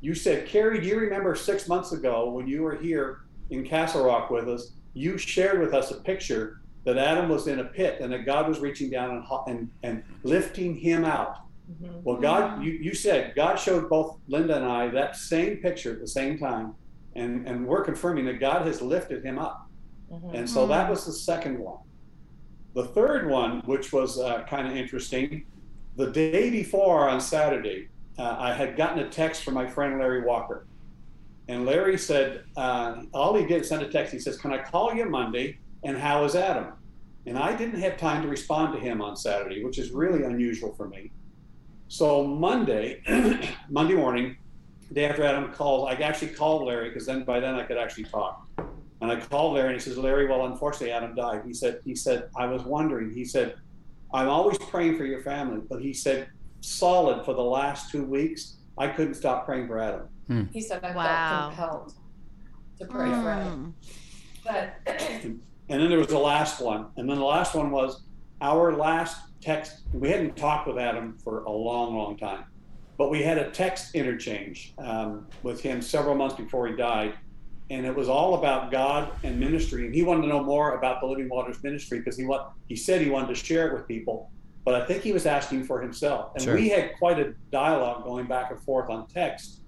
You 0.00 0.14
said, 0.14 0.46
Carrie, 0.48 0.80
do 0.80 0.86
you 0.86 0.98
remember 0.98 1.34
six 1.34 1.68
months 1.68 1.92
ago 1.92 2.28
when 2.28 2.46
you 2.48 2.62
were 2.62 2.76
here 2.76 3.20
in 3.50 3.64
Castle 3.64 4.04
Rock 4.04 4.30
with 4.30 4.48
us? 4.48 4.72
You 4.94 5.16
shared 5.16 5.60
with 5.60 5.74
us 5.74 5.92
a 5.92 5.96
picture 6.00 6.60
that 6.84 6.98
Adam 6.98 7.28
was 7.28 7.46
in 7.46 7.60
a 7.60 7.64
pit 7.64 7.98
and 8.00 8.12
that 8.12 8.26
God 8.26 8.48
was 8.48 8.58
reaching 8.58 8.90
down 8.90 9.10
and, 9.10 9.24
and, 9.46 9.70
and 9.82 10.02
lifting 10.22 10.76
him 10.76 11.04
out. 11.04 11.38
Mhm. 11.70 12.02
Well, 12.02 12.16
God, 12.16 12.62
you, 12.62 12.72
you 12.72 12.94
said 12.94 13.34
God 13.34 13.56
showed 13.56 13.88
both 13.88 14.18
Linda 14.28 14.56
and 14.56 14.64
I 14.66 14.88
that 14.88 15.16
same 15.16 15.56
picture 15.58 15.92
at 15.92 16.00
the 16.00 16.06
same 16.08 16.38
time, 16.38 16.74
and, 17.16 17.46
and 17.48 17.66
we're 17.66 17.84
confirming 17.84 18.26
that 18.26 18.40
God 18.40 18.66
has 18.66 18.82
lifted 18.82 19.24
him 19.24 19.38
up. 19.38 19.66
Mhm. 20.12 20.34
And 20.34 20.50
so 20.50 20.66
that 20.66 20.90
was 20.90 21.06
the 21.06 21.12
second 21.12 21.58
one. 21.58 21.78
The 22.74 22.84
third 22.88 23.28
one, 23.28 23.60
which 23.66 23.92
was 23.92 24.18
uh, 24.18 24.42
kind 24.44 24.66
of 24.66 24.76
interesting, 24.76 25.46
the 25.96 26.10
day 26.10 26.50
before 26.50 27.08
on 27.08 27.20
Saturday, 27.20 27.88
uh, 28.18 28.36
I 28.38 28.52
had 28.52 28.76
gotten 28.76 28.98
a 28.98 29.08
text 29.08 29.42
from 29.44 29.54
my 29.54 29.66
friend 29.66 29.98
Larry 29.98 30.22
Walker. 30.24 30.66
And 31.48 31.66
Larry 31.66 31.98
said, 31.98 32.44
uh, 32.56 33.02
all 33.12 33.34
he 33.34 33.44
did 33.46 33.64
send 33.66 33.82
a 33.82 33.88
text. 33.88 34.12
He 34.12 34.18
says, 34.18 34.36
Can 34.36 34.52
I 34.52 34.62
call 34.62 34.94
you 34.94 35.08
Monday? 35.08 35.58
And 35.84 35.96
how 35.96 36.24
is 36.24 36.34
Adam? 36.34 36.72
And 37.26 37.38
I 37.38 37.54
didn't 37.54 37.80
have 37.80 37.96
time 37.96 38.22
to 38.22 38.28
respond 38.28 38.74
to 38.74 38.80
him 38.80 39.00
on 39.00 39.16
Saturday, 39.16 39.62
which 39.64 39.78
is 39.78 39.90
really 39.92 40.24
unusual 40.24 40.74
for 40.74 40.88
me. 40.88 41.10
So 41.94 42.24
Monday, 42.26 43.00
Monday 43.70 43.94
morning, 43.94 44.36
day 44.92 45.04
after 45.04 45.22
Adam 45.22 45.52
calls, 45.52 45.88
I 45.88 45.92
actually 46.02 46.32
called 46.32 46.66
Larry 46.66 46.88
because 46.88 47.06
then 47.06 47.22
by 47.22 47.38
then 47.38 47.54
I 47.54 47.62
could 47.62 47.76
actually 47.78 48.02
talk. 48.02 48.48
And 49.00 49.12
I 49.12 49.20
called 49.20 49.54
Larry 49.54 49.74
and 49.74 49.80
he 49.80 49.80
says, 49.80 49.96
Larry, 49.96 50.26
well, 50.26 50.46
unfortunately, 50.46 50.90
Adam 50.90 51.14
died. 51.14 51.42
He 51.46 51.54
said, 51.54 51.78
he 51.84 51.94
said, 51.94 52.30
I 52.36 52.46
was 52.46 52.62
wondering. 52.64 53.14
He 53.14 53.24
said, 53.24 53.54
I'm 54.12 54.28
always 54.28 54.58
praying 54.58 54.96
for 54.98 55.04
your 55.04 55.22
family, 55.22 55.60
but 55.70 55.82
he 55.82 55.92
said, 55.92 56.26
solid 56.62 57.24
for 57.24 57.32
the 57.32 57.42
last 57.42 57.92
two 57.92 58.02
weeks, 58.02 58.56
I 58.76 58.88
couldn't 58.88 59.14
stop 59.14 59.46
praying 59.46 59.68
for 59.68 59.78
Adam. 59.78 60.48
He 60.52 60.62
said, 60.62 60.82
I 60.82 60.96
Wow. 60.96 61.52
felt 61.54 61.54
compelled 61.54 61.92
to 62.80 62.86
pray 62.86 63.10
for 63.12 63.30
Adam. 63.30 63.72
Mm. 63.78 64.74
But 64.84 65.40
And 65.68 65.80
then 65.80 65.88
there 65.88 65.98
was 66.00 66.08
the 66.08 66.18
last 66.18 66.60
one. 66.60 66.86
And 66.96 67.08
then 67.08 67.18
the 67.18 67.24
last 67.24 67.54
one 67.54 67.70
was 67.70 68.02
our 68.44 68.72
last 68.76 69.16
text. 69.40 69.78
We 69.94 70.10
hadn't 70.10 70.36
talked 70.36 70.68
with 70.68 70.78
Adam 70.78 71.16
for 71.24 71.44
a 71.44 71.50
long, 71.50 71.96
long 71.96 72.16
time, 72.18 72.44
but 72.98 73.10
we 73.10 73.22
had 73.22 73.38
a 73.38 73.50
text 73.50 73.94
interchange 73.94 74.74
um, 74.78 75.26
with 75.42 75.60
him 75.62 75.80
several 75.80 76.14
months 76.14 76.36
before 76.36 76.66
he 76.68 76.76
died. 76.76 77.14
And 77.70 77.86
it 77.86 77.96
was 77.96 78.10
all 78.10 78.34
about 78.34 78.70
God 78.70 79.10
and 79.22 79.40
ministry. 79.40 79.86
And 79.86 79.94
he 79.94 80.02
wanted 80.02 80.22
to 80.22 80.28
know 80.28 80.42
more 80.42 80.76
about 80.76 81.00
the 81.00 81.06
Living 81.06 81.30
Waters 81.30 81.62
ministry 81.62 81.98
because 81.98 82.18
he, 82.18 82.24
wa- 82.26 82.48
he 82.68 82.76
said 82.76 83.00
he 83.00 83.08
wanted 83.08 83.28
to 83.28 83.34
share 83.34 83.68
it 83.68 83.72
with 83.72 83.88
people. 83.88 84.30
But 84.66 84.74
I 84.74 84.84
think 84.84 85.02
he 85.02 85.12
was 85.12 85.24
asking 85.24 85.64
for 85.64 85.80
himself. 85.80 86.32
And 86.34 86.44
Sure. 86.44 86.54
we 86.54 86.68
had 86.68 86.92
quite 86.98 87.18
a 87.18 87.32
dialogue 87.50 88.04
going 88.04 88.26
back 88.26 88.50
and 88.50 88.60
forth 88.60 88.90
on 88.90 89.06
text 89.06 89.62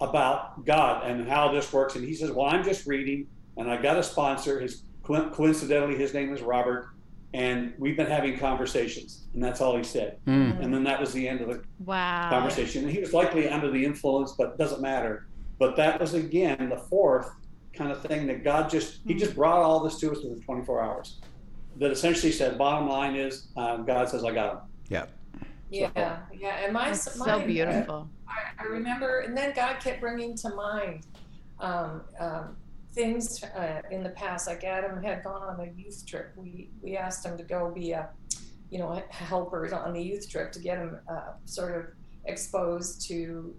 about 0.00 0.64
God 0.64 1.06
and 1.06 1.28
how 1.28 1.52
this 1.52 1.70
works. 1.74 1.94
And 1.96 2.04
he 2.04 2.14
says, 2.14 2.30
Well, 2.32 2.46
I'm 2.46 2.64
just 2.64 2.86
reading, 2.86 3.26
and 3.58 3.70
I 3.70 3.80
got 3.80 3.98
a 3.98 4.02
sponsor. 4.02 4.58
His 4.58 4.84
coincidentally, 5.02 5.96
his 5.96 6.14
name 6.14 6.32
is 6.32 6.40
Robert, 6.40 6.89
and 7.32 7.72
we've 7.78 7.96
been 7.96 8.06
having 8.08 8.38
conversations, 8.38 9.28
and 9.34 9.42
that's 9.42 9.60
all 9.60 9.76
he 9.76 9.84
said. 9.84 10.18
Hmm. 10.24 10.52
And 10.60 10.74
then 10.74 10.82
that 10.84 11.00
was 11.00 11.12
the 11.12 11.28
end 11.28 11.40
of 11.40 11.48
the 11.48 11.62
Wow. 11.84 12.28
conversation. 12.30 12.82
And 12.84 12.92
he 12.92 13.00
was 13.00 13.12
likely 13.12 13.48
under 13.48 13.70
the 13.70 13.84
influence, 13.84 14.32
but 14.36 14.50
it 14.52 14.58
doesn't 14.58 14.80
matter. 14.82 15.26
But 15.58 15.76
that 15.76 16.00
was 16.00 16.14
again 16.14 16.68
the 16.70 16.76
fourth 16.78 17.30
kind 17.72 17.92
of 17.92 18.02
thing 18.02 18.26
that 18.26 18.42
God 18.42 18.68
just 18.68 19.00
He 19.06 19.14
just 19.14 19.34
brought 19.36 19.58
all 19.62 19.80
this 19.80 19.98
to 20.00 20.10
us 20.10 20.18
within 20.22 20.40
24 20.42 20.82
hours. 20.82 21.20
That 21.76 21.92
essentially 21.92 22.32
said, 22.32 22.58
bottom 22.58 22.88
line 22.88 23.14
is, 23.14 23.48
uh, 23.56 23.76
God 23.78 24.08
says, 24.08 24.24
I 24.24 24.32
got 24.32 24.52
him. 24.54 24.58
Yeah. 24.88 25.06
yeah, 25.70 26.18
yeah. 26.36 26.56
And 26.64 26.72
my, 26.72 26.86
That's 26.88 27.16
my 27.16 27.26
so 27.26 27.46
beautiful. 27.46 28.08
I, 28.26 28.62
I 28.62 28.66
remember, 28.66 29.20
and 29.20 29.36
then 29.36 29.52
God 29.54 29.78
kept 29.80 30.00
bringing 30.00 30.36
to 30.38 30.48
mind 30.50 31.06
um, 31.60 32.02
um, 32.18 32.56
things 32.92 33.42
uh, 33.42 33.82
in 33.90 34.02
the 34.02 34.10
past. 34.10 34.46
Like 34.46 34.64
Adam 34.64 35.02
had 35.02 35.22
gone 35.24 35.42
on 35.42 35.60
a 35.60 35.70
youth 35.80 36.04
trip. 36.06 36.32
We 36.36 36.70
we 36.82 36.96
asked 36.96 37.24
him 37.24 37.36
to 37.36 37.44
go 37.44 37.70
be 37.70 37.92
a, 37.92 38.08
you 38.70 38.78
know, 38.78 38.90
a 38.90 39.02
helper 39.12 39.72
on 39.74 39.92
the 39.92 40.02
youth 40.02 40.28
trip 40.28 40.52
to 40.52 40.60
get 40.60 40.78
him 40.78 40.98
uh, 41.08 41.32
sort 41.44 41.76
of 41.76 41.86
exposed 42.24 43.06
to 43.08 43.54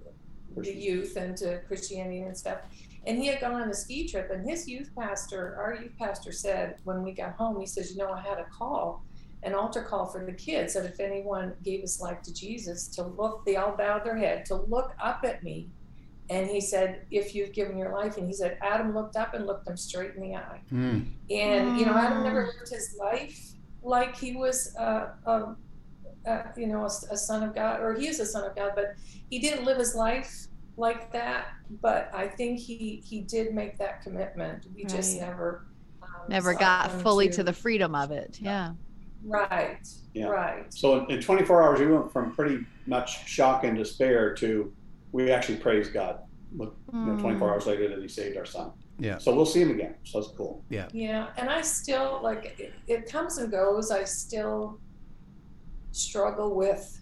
the 0.57 0.73
youth 0.73 1.15
and 1.15 1.37
to 1.37 1.59
Christianity 1.67 2.21
and 2.21 2.37
stuff. 2.37 2.59
And 3.07 3.17
he 3.17 3.27
had 3.27 3.39
gone 3.39 3.61
on 3.61 3.69
a 3.69 3.73
ski 3.73 4.07
trip, 4.07 4.29
and 4.29 4.47
his 4.47 4.67
youth 4.67 4.91
pastor, 4.95 5.55
our 5.59 5.75
youth 5.75 5.93
pastor, 5.97 6.31
said 6.31 6.77
when 6.83 7.01
we 7.01 7.13
got 7.13 7.33
home, 7.33 7.59
he 7.59 7.65
says, 7.65 7.91
"You 7.91 7.97
know, 7.99 8.11
I 8.11 8.21
had 8.21 8.37
a 8.37 8.45
call." 8.45 9.03
An 9.43 9.55
altar 9.55 9.81
call 9.81 10.05
for 10.05 10.23
the 10.23 10.33
kids 10.33 10.75
that 10.75 10.85
if 10.85 10.99
anyone 10.99 11.55
gave 11.63 11.81
his 11.81 11.99
life 11.99 12.21
to 12.21 12.31
Jesus, 12.31 12.87
to 12.89 13.01
look, 13.01 13.43
they 13.43 13.55
all 13.55 13.75
bowed 13.75 14.05
their 14.05 14.15
head, 14.15 14.45
to 14.45 14.55
look 14.55 14.93
up 15.01 15.21
at 15.23 15.41
me. 15.41 15.71
And 16.31 16.47
he 16.49 16.61
said, 16.61 17.05
If 17.11 17.35
you've 17.35 17.51
given 17.51 17.77
your 17.77 17.91
life, 17.91 18.15
and 18.15 18.25
he 18.25 18.33
said, 18.33 18.57
Adam 18.61 18.95
looked 18.95 19.17
up 19.17 19.33
and 19.33 19.45
looked 19.45 19.65
them 19.65 19.75
straight 19.75 20.15
in 20.15 20.21
the 20.21 20.35
eye. 20.35 20.61
Hmm. 20.69 20.99
And, 21.29 21.77
you 21.77 21.85
know, 21.85 21.97
Adam 21.97 22.19
Mm. 22.19 22.23
never 22.23 22.45
lived 22.45 22.69
his 22.71 22.95
life 22.97 23.37
like 23.83 24.15
he 24.15 24.37
was, 24.37 24.73
uh, 24.79 25.07
um, 25.25 25.57
uh, 26.25 26.43
you 26.55 26.67
know, 26.67 26.83
a, 26.83 26.91
a 27.11 27.17
son 27.17 27.43
of 27.43 27.53
God, 27.53 27.81
or 27.81 27.93
he 27.95 28.07
is 28.07 28.21
a 28.21 28.25
son 28.25 28.45
of 28.49 28.55
God, 28.55 28.71
but 28.75 28.93
he 29.29 29.39
didn't 29.39 29.65
live 29.65 29.77
his 29.77 29.93
life 29.93 30.47
like 30.77 31.11
that. 31.11 31.47
But 31.81 32.09
I 32.13 32.27
think 32.27 32.59
he, 32.59 33.03
he 33.05 33.19
did 33.21 33.53
make 33.53 33.77
that 33.79 34.01
commitment. 34.01 34.67
We 34.73 34.85
just 34.85 35.19
never. 35.19 35.65
Um, 36.01 36.09
Never 36.29 36.53
got 36.53 36.91
fully 37.01 37.27
to 37.29 37.43
the 37.43 37.53
freedom 37.53 37.93
of 37.93 38.11
it. 38.11 38.39
Yeah. 38.41 38.73
Right. 39.25 39.85
Yeah. 40.13 40.27
Right. 40.27 40.73
So 40.73 41.05
in, 41.05 41.11
in 41.11 41.21
24 41.21 41.61
hours, 41.63 41.79
we 41.81 41.87
went 41.87 42.11
from 42.13 42.33
pretty 42.33 42.65
much 42.85 43.27
shock 43.27 43.65
and 43.65 43.77
despair 43.77 44.33
to 44.35 44.71
we 45.11 45.31
actually 45.31 45.57
praised 45.57 45.93
God. 45.93 46.19
Look, 46.55 46.75
you 46.91 46.99
know, 46.99 47.13
hmm. 47.13 47.21
24 47.21 47.53
hours 47.53 47.65
later 47.65 47.87
that 47.89 48.01
He 48.01 48.07
saved 48.07 48.37
our 48.37 48.45
son. 48.45 48.71
Yeah. 49.01 49.17
So 49.17 49.33
we'll 49.35 49.47
see 49.47 49.61
him 49.61 49.71
again. 49.71 49.95
So 50.03 50.21
that's 50.21 50.31
cool. 50.33 50.63
Yeah, 50.69 50.87
Yeah, 50.93 51.29
and 51.37 51.49
I 51.49 51.61
still 51.61 52.19
like 52.21 52.55
it, 52.59 52.73
it 52.87 53.09
comes 53.09 53.39
and 53.39 53.51
goes. 53.51 53.89
I 53.89 54.03
still 54.03 54.79
struggle 55.91 56.55
with 56.55 57.01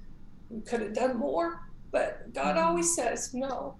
could 0.66 0.82
have 0.82 0.94
done 0.94 1.18
more, 1.18 1.62
but 1.92 2.34
God 2.34 2.56
mm-hmm. 2.56 2.68
always 2.68 2.96
says 2.96 3.34
no. 3.34 3.76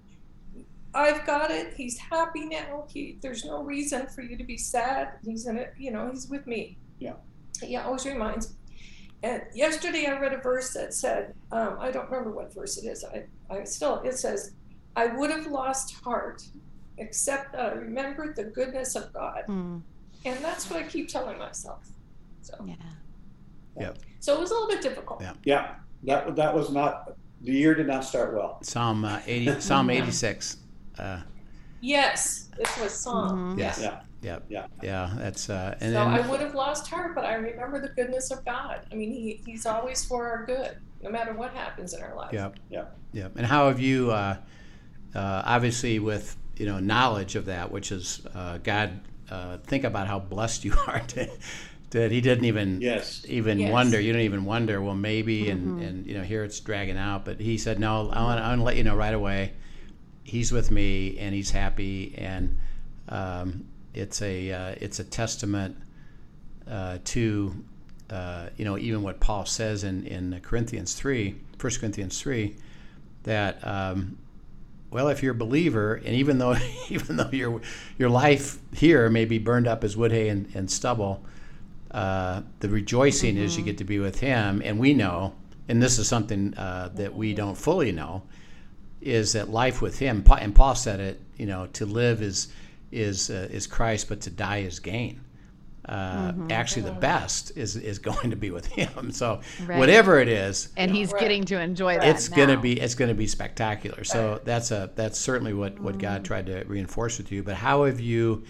I've 0.92 1.24
got 1.24 1.50
it. 1.50 1.74
He's 1.74 1.96
happy 1.96 2.44
now. 2.46 2.84
He 2.88 3.18
there's 3.22 3.44
no 3.44 3.62
reason 3.62 4.06
for 4.08 4.22
you 4.22 4.36
to 4.36 4.44
be 4.44 4.58
sad. 4.58 5.12
He's 5.24 5.46
in 5.46 5.56
it. 5.56 5.72
You 5.78 5.92
know, 5.92 6.10
he's 6.10 6.28
with 6.28 6.46
me. 6.46 6.76
Yeah. 6.98 7.14
He 7.62 7.76
always 7.76 8.04
reminds 8.04 8.50
me. 8.50 8.56
And 9.22 9.42
yesterday 9.54 10.06
I 10.06 10.18
read 10.18 10.32
a 10.32 10.38
verse 10.38 10.72
that 10.74 10.94
said, 10.94 11.34
um, 11.52 11.76
I 11.78 11.90
don't 11.90 12.10
remember 12.10 12.30
what 12.30 12.54
verse 12.54 12.78
it 12.78 12.86
is. 12.86 13.04
I, 13.04 13.24
I 13.54 13.64
still 13.64 14.00
it 14.00 14.16
says, 14.18 14.52
I 14.96 15.06
would 15.06 15.30
have 15.30 15.46
lost 15.46 15.94
heart, 16.02 16.42
except 16.98 17.52
that 17.52 17.60
I 17.60 17.72
remembered 17.72 18.34
the 18.36 18.44
goodness 18.44 18.96
of 18.96 19.12
God. 19.12 19.44
Mm, 19.46 19.82
And 20.24 20.44
that's 20.44 20.70
what 20.70 20.82
I 20.82 20.86
keep 20.86 21.08
telling 21.08 21.38
myself. 21.38 21.86
So, 22.42 22.66
yeah. 23.78 23.92
so 24.20 24.34
it 24.34 24.40
was 24.40 24.50
a 24.50 24.54
little 24.54 24.68
bit 24.68 24.82
difficult. 24.82 25.20
Yeah. 25.20 25.34
Yeah. 25.44 25.74
That 26.04 26.34
that 26.36 26.54
was 26.54 26.70
not 26.70 27.12
the 27.42 27.52
year 27.52 27.74
did 27.74 27.86
not 27.86 28.04
start 28.04 28.34
well. 28.34 28.58
Psalm 28.62 29.04
uh, 29.04 29.20
80, 29.26 29.60
Psalm 29.60 29.90
86. 29.90 30.56
Uh, 30.98 31.20
Yes, 31.80 32.48
this 32.58 32.78
was 32.78 32.92
Psalm. 32.92 33.56
Mhm. 33.56 33.58
yes. 33.58 33.78
Yeah. 33.80 34.00
Yep. 34.22 34.44
Yeah. 34.50 34.66
Yeah. 34.82 35.10
That's 35.16 35.48
uh, 35.48 35.76
and 35.80 35.92
so 35.94 35.98
then 35.98 36.08
I 36.08 36.28
would 36.28 36.40
have 36.40 36.54
lost 36.54 36.86
heart, 36.88 37.14
but 37.14 37.24
I 37.24 37.34
remember 37.34 37.80
the 37.80 37.88
goodness 37.88 38.30
of 38.30 38.44
God. 38.44 38.80
I 38.92 38.94
mean, 38.94 39.10
he, 39.12 39.40
He's 39.46 39.64
always 39.64 40.04
for 40.04 40.28
our 40.28 40.44
good, 40.44 40.76
no 41.02 41.10
matter 41.10 41.32
what 41.32 41.52
happens 41.54 41.94
in 41.94 42.02
our 42.02 42.14
life. 42.14 42.32
Yep. 42.32 42.56
Yep. 42.68 42.98
Yep. 43.14 43.32
And 43.36 43.46
how 43.46 43.68
have 43.68 43.80
you, 43.80 44.10
uh, 44.10 44.36
uh, 45.14 45.42
obviously, 45.44 45.98
with 45.98 46.36
you 46.56 46.66
know 46.66 46.78
knowledge 46.80 47.34
of 47.34 47.46
that, 47.46 47.72
which 47.72 47.90
is 47.92 48.20
uh, 48.34 48.58
God, 48.58 49.00
uh, 49.30 49.56
think 49.58 49.84
about 49.84 50.06
how 50.06 50.18
blessed 50.18 50.64
you 50.66 50.74
are 50.86 51.00
to, 51.00 51.30
that 51.90 52.10
He 52.10 52.20
didn't 52.20 52.44
even 52.44 52.82
Yes. 52.82 53.24
even 53.26 53.58
Yes. 53.58 53.72
wonder. 53.72 53.98
You 53.98 54.12
don't 54.12 54.22
even 54.22 54.44
wonder. 54.44 54.82
Well, 54.82 54.94
maybe, 54.96 55.48
and 55.48 55.80
and 55.82 56.06
you 56.06 56.12
know 56.12 56.22
here 56.24 56.44
it's 56.44 56.60
dragging 56.60 56.98
out, 56.98 57.24
but 57.24 57.40
He 57.40 57.56
said 57.56 57.80
no. 57.80 58.10
I 58.10 58.22
want, 58.22 58.38
I 58.40 58.48
want 58.48 58.60
to 58.60 58.64
let 58.64 58.76
you 58.76 58.84
know 58.84 58.94
right 58.96 59.14
away. 59.14 59.54
He's 60.22 60.52
with 60.52 60.70
me, 60.70 61.18
and 61.18 61.34
He's 61.34 61.50
happy, 61.50 62.14
and 62.16 62.58
um, 63.08 63.66
it's 63.94 64.22
a 64.22 64.52
uh, 64.52 64.74
it's 64.80 64.98
a 64.98 65.04
testament 65.04 65.76
uh, 66.68 66.98
to 67.04 67.54
uh, 68.10 68.46
you 68.56 68.64
know 68.64 68.78
even 68.78 69.02
what 69.02 69.20
Paul 69.20 69.46
says 69.46 69.84
in 69.84 70.06
in 70.06 70.38
Corinthians 70.42 70.94
three, 70.94 71.36
1 71.60 71.72
Corinthians 71.80 72.20
three, 72.20 72.56
that 73.24 73.66
um, 73.66 74.18
well 74.90 75.08
if 75.08 75.22
you're 75.22 75.32
a 75.32 75.38
believer, 75.38 75.94
and 75.94 76.14
even 76.14 76.38
though 76.38 76.56
even 76.88 77.16
though 77.16 77.30
your 77.30 77.60
your 77.98 78.10
life 78.10 78.58
here 78.74 79.08
may 79.10 79.24
be 79.24 79.38
burned 79.38 79.66
up 79.66 79.84
as 79.84 79.96
wood 79.96 80.12
hay 80.12 80.28
and, 80.28 80.48
and 80.54 80.70
stubble, 80.70 81.24
uh, 81.90 82.42
the 82.60 82.68
rejoicing 82.68 83.36
is 83.36 83.56
you 83.56 83.64
get 83.64 83.78
to 83.78 83.84
be 83.84 83.98
with 83.98 84.20
Him, 84.20 84.62
and 84.64 84.78
we 84.78 84.94
know, 84.94 85.34
and 85.68 85.82
this 85.82 85.98
is 85.98 86.08
something 86.08 86.54
uh, 86.54 86.90
that 86.94 87.14
we 87.14 87.34
don't 87.34 87.56
fully 87.56 87.90
know, 87.90 88.22
is 89.00 89.32
that 89.32 89.48
life 89.48 89.80
with 89.82 89.98
Him. 89.98 90.24
And 90.38 90.54
Paul 90.54 90.74
said 90.74 91.00
it, 91.00 91.20
you 91.36 91.46
know, 91.46 91.66
to 91.74 91.86
live 91.86 92.22
is 92.22 92.48
is 92.92 93.30
uh, 93.30 93.48
is 93.50 93.66
Christ, 93.66 94.08
but 94.08 94.20
to 94.22 94.30
die 94.30 94.58
is 94.58 94.80
gain. 94.80 95.20
Uh, 95.88 96.32
Actually, 96.50 96.82
the 96.82 96.92
best 96.92 97.52
is 97.56 97.74
is 97.76 97.98
going 97.98 98.30
to 98.30 98.36
be 98.36 98.50
with 98.50 98.66
Him. 98.66 99.10
So 99.10 99.40
Right. 99.66 99.78
whatever 99.78 100.18
it 100.18 100.28
is, 100.28 100.68
And 100.76 100.90
he's 100.90 101.12
Right. 101.12 101.20
getting 101.20 101.44
to 101.46 101.60
enjoy 101.60 101.94
that. 101.98 102.04
it's 102.06 102.28
gonna 102.28 102.58
be 102.60 102.78
it's 102.80 102.94
gonna 102.94 103.14
be 103.14 103.26
spectacular. 103.26 104.04
So 104.04 104.40
that's 104.44 104.70
a 104.70 104.90
that's 104.94 105.18
certainly 105.18 105.54
what 105.54 105.80
what 105.80 105.98
God 105.98 106.24
tried 106.24 106.46
to 106.46 106.64
reinforce 106.66 107.18
with 107.18 107.32
you. 107.32 107.42
But 107.42 107.56
how 107.56 107.84
have 107.84 107.98
you, 108.00 108.44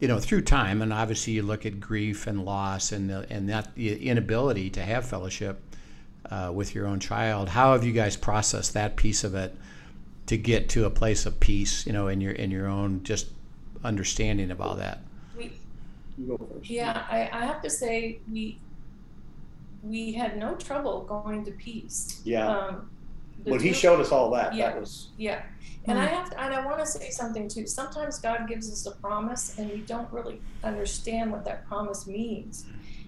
you 0.00 0.08
know, 0.08 0.18
through 0.18 0.42
time, 0.42 0.82
and 0.82 0.92
obviously 0.92 1.34
you 1.34 1.42
look 1.42 1.64
at 1.64 1.78
grief 1.80 2.26
and 2.26 2.44
loss 2.44 2.90
and 2.92 3.08
the, 3.08 3.26
and 3.30 3.48
that 3.48 3.74
the 3.76 4.06
inability 4.08 4.68
to 4.70 4.82
have 4.82 5.06
fellowship 5.06 5.62
uh, 6.30 6.50
with 6.52 6.74
your 6.74 6.86
own 6.86 7.00
child. 7.00 7.50
How 7.50 7.72
have 7.72 7.84
you 7.84 7.92
guys 7.92 8.16
processed 8.16 8.74
that 8.74 8.96
piece 8.96 9.24
of 9.24 9.34
it 9.34 9.54
to 10.26 10.36
get 10.36 10.68
to 10.70 10.84
a 10.84 10.90
place 10.90 11.26
of 11.26 11.40
peace? 11.40 11.86
You 11.86 11.92
know, 11.92 12.08
in 12.08 12.20
your 12.20 12.32
in 12.32 12.50
your 12.50 12.66
own 12.66 13.02
just 13.02 13.28
understanding 13.82 14.50
of 14.50 14.60
all 14.60 14.74
that. 14.76 15.00
We, 15.36 15.52
You 16.18 16.26
go 16.26 16.36
first. 16.38 16.70
yeah, 16.70 17.04
I, 17.10 17.28
I 17.32 17.44
have 17.44 17.60
to 17.62 17.70
say 17.70 18.20
we 18.30 18.58
we 19.82 20.12
had 20.12 20.38
no 20.38 20.54
trouble 20.54 21.02
going 21.04 21.44
to 21.44 21.50
peace. 21.52 22.20
Yeah. 22.24 22.48
Um, 22.48 22.90
the 23.44 23.50
When 23.50 23.60
he 23.60 23.72
showed 23.74 24.00
us 24.00 24.10
all 24.12 24.30
that, 24.30 24.54
Yeah. 24.54 24.70
that 24.70 24.80
was 24.80 25.08
Yeah, 25.18 25.42
and 25.86 25.98
I 25.98 26.06
have 26.06 26.30
to, 26.30 26.40
and 26.40 26.54
I 26.54 26.64
want 26.64 26.78
to 26.78 26.86
say 26.86 27.10
something 27.10 27.46
too. 27.48 27.66
Sometimes 27.66 28.18
God 28.18 28.46
gives 28.48 28.72
us 28.72 28.86
a 28.86 28.92
promise, 28.92 29.58
and 29.58 29.70
we 29.70 29.78
don't 29.78 30.10
really 30.12 30.40
understand 30.62 31.30
what 31.30 31.44
that 31.44 31.66
promise 31.68 32.06
means. 32.06 32.64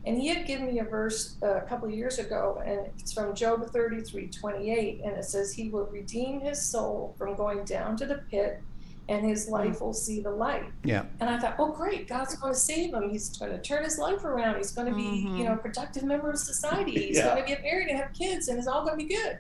And 0.06 0.16
He 0.16 0.28
had 0.28 0.46
given 0.46 0.66
me 0.68 0.78
a 0.78 0.84
verse 0.84 1.36
uh, 1.42 1.56
a 1.56 1.60
couple 1.62 1.88
of 1.88 1.94
years 1.94 2.18
ago, 2.20 2.62
and 2.64 2.86
it's 2.98 3.12
from 3.12 3.34
Job 3.34 3.68
thirty-three 3.72 4.28
twenty-eight, 4.28 5.00
and 5.04 5.16
it 5.16 5.24
says, 5.24 5.52
"He 5.52 5.68
will 5.68 5.86
redeem 5.86 6.40
his 6.40 6.62
soul 6.62 7.14
from 7.18 7.34
going 7.34 7.64
down 7.64 7.96
to 7.96 8.06
the 8.06 8.18
pit, 8.30 8.62
and 9.08 9.26
his 9.26 9.48
life 9.48 9.80
will 9.80 9.92
see 9.92 10.20
the 10.20 10.30
light." 10.30 10.64
Yeah. 10.84 11.06
And 11.20 11.28
I 11.28 11.38
thought, 11.40 11.56
oh, 11.58 11.72
great, 11.72 12.06
God's 12.08 12.36
going 12.36 12.52
to 12.54 12.58
save 12.58 12.94
him. 12.94 13.10
He's 13.10 13.36
going 13.36 13.50
to 13.50 13.60
turn 13.60 13.82
his 13.82 13.98
life 13.98 14.24
around. 14.24 14.56
He's 14.58 14.70
going 14.70 14.88
to 14.88 14.94
be, 14.96 15.02
Mhm. 15.26 15.38
you 15.38 15.44
know, 15.44 15.54
a 15.54 15.56
productive 15.56 16.04
member 16.04 16.30
of 16.30 16.38
society. 16.38 16.92
He's 17.08 17.16
Yeah. 17.16 17.30
going 17.34 17.42
to 17.42 17.48
get 17.48 17.62
married 17.62 17.88
and 17.88 17.98
have 17.98 18.12
kids, 18.12 18.46
and 18.46 18.58
it's 18.58 18.68
all 18.68 18.84
going 18.86 18.96
to 18.98 19.04
be 19.04 19.12
good. 19.12 19.38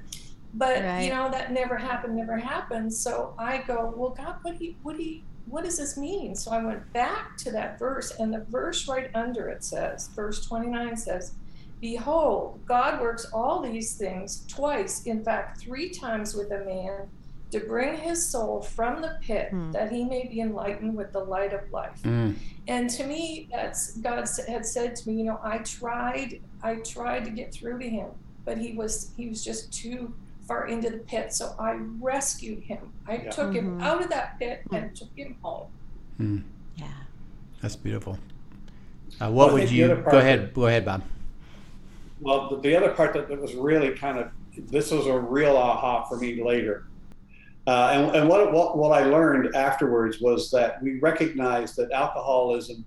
But 0.54 0.82
Right. 0.82 1.02
you 1.02 1.10
know 1.10 1.30
that 1.30 1.52
never 1.52 1.76
happened, 1.76 2.16
never 2.16 2.36
happened. 2.38 2.92
So 2.92 3.34
I 3.38 3.58
go, 3.58 3.92
well, 3.96 4.10
God, 4.10 4.36
what 4.42 4.58
do 4.58 4.64
you, 4.64 4.74
what 4.82 4.96
do 4.96 5.02
you, 5.04 5.20
what 5.46 5.64
does 5.64 5.78
this 5.78 5.96
mean? 5.96 6.34
So 6.34 6.50
I 6.50 6.62
went 6.64 6.92
back 6.92 7.36
to 7.38 7.50
that 7.52 7.78
verse, 7.78 8.12
and 8.18 8.32
the 8.32 8.44
verse 8.48 8.88
right 8.88 9.10
under 9.14 9.48
it 9.48 9.62
says, 9.64 10.08
verse 10.08 10.44
29 10.46 10.96
says, 10.96 11.34
Behold, 11.80 12.60
God 12.66 13.00
works 13.00 13.26
all 13.32 13.60
these 13.60 13.96
things 13.96 14.44
twice, 14.48 15.02
in 15.04 15.22
fact, 15.22 15.60
three 15.60 15.90
times 15.90 16.34
with 16.34 16.50
a 16.50 16.64
man 16.64 17.08
to 17.52 17.60
bring 17.60 17.96
his 17.96 18.26
soul 18.28 18.60
from 18.60 19.00
the 19.02 19.18
pit 19.20 19.50
Hmm. 19.50 19.70
that 19.72 19.92
he 19.92 20.04
may 20.04 20.26
be 20.26 20.40
enlightened 20.40 20.96
with 20.96 21.12
the 21.12 21.20
light 21.20 21.52
of 21.52 21.70
life. 21.70 22.02
Mm. 22.02 22.34
And 22.66 22.90
to 22.90 23.06
me, 23.06 23.48
that's 23.52 23.96
God 23.98 24.26
had 24.48 24.66
said 24.66 24.96
to 24.96 25.08
me, 25.08 25.18
you 25.18 25.24
know, 25.24 25.38
I 25.44 25.58
tried, 25.58 26.40
I 26.62 26.76
tried 26.76 27.24
to 27.26 27.30
get 27.30 27.54
through 27.54 27.78
to 27.78 27.88
him, 27.88 28.08
but 28.44 28.58
he 28.58 28.72
was, 28.72 29.12
he 29.16 29.28
was 29.28 29.44
just 29.44 29.72
too 29.72 30.12
far 30.46 30.66
into 30.68 30.90
the 30.90 30.98
pit. 30.98 31.32
So 31.32 31.54
I 31.58 31.72
rescued 32.00 32.62
him. 32.62 32.92
I 33.06 33.16
Yeah. 33.16 33.30
took 33.30 33.52
him 33.54 33.78
Mhm. 33.78 33.82
out 33.82 34.02
of 34.02 34.08
that 34.10 34.38
pit 34.38 34.62
and 34.72 34.94
took 34.94 35.08
him 35.16 35.36
home. 35.42 35.68
Yeah. 36.76 36.86
That's 37.60 37.76
beautiful. 37.76 38.18
Uh, 39.20 39.30
what 39.30 39.50
I 39.50 39.52
would 39.54 39.70
you 39.70 39.84
other 39.86 39.96
part 39.96 40.06
go 40.06 40.10
that- 40.18 40.20
ahead? 40.26 40.54
Go 40.54 40.66
ahead, 40.66 40.84
Bob. 40.84 41.02
Well, 42.20 42.48
the, 42.50 42.60
the 42.60 42.76
other 42.76 42.90
part 42.92 43.12
that, 43.14 43.28
that 43.28 43.40
was 43.40 43.54
really 43.54 43.90
kind 43.96 44.18
of 44.18 44.30
this 44.70 44.90
was 44.90 45.06
a 45.06 45.18
real 45.18 45.54
aha 45.56 46.04
for 46.04 46.16
me 46.16 46.42
later. 46.42 46.86
Uh, 47.66 47.90
and 47.92 48.16
and 48.16 48.28
what, 48.28 48.52
what 48.52 48.78
what 48.78 48.90
I 48.92 49.04
learned 49.04 49.54
afterwards 49.54 50.20
was 50.20 50.50
that 50.52 50.82
we 50.82 50.98
recognized 51.00 51.76
that 51.76 51.90
alcoholism 51.92 52.84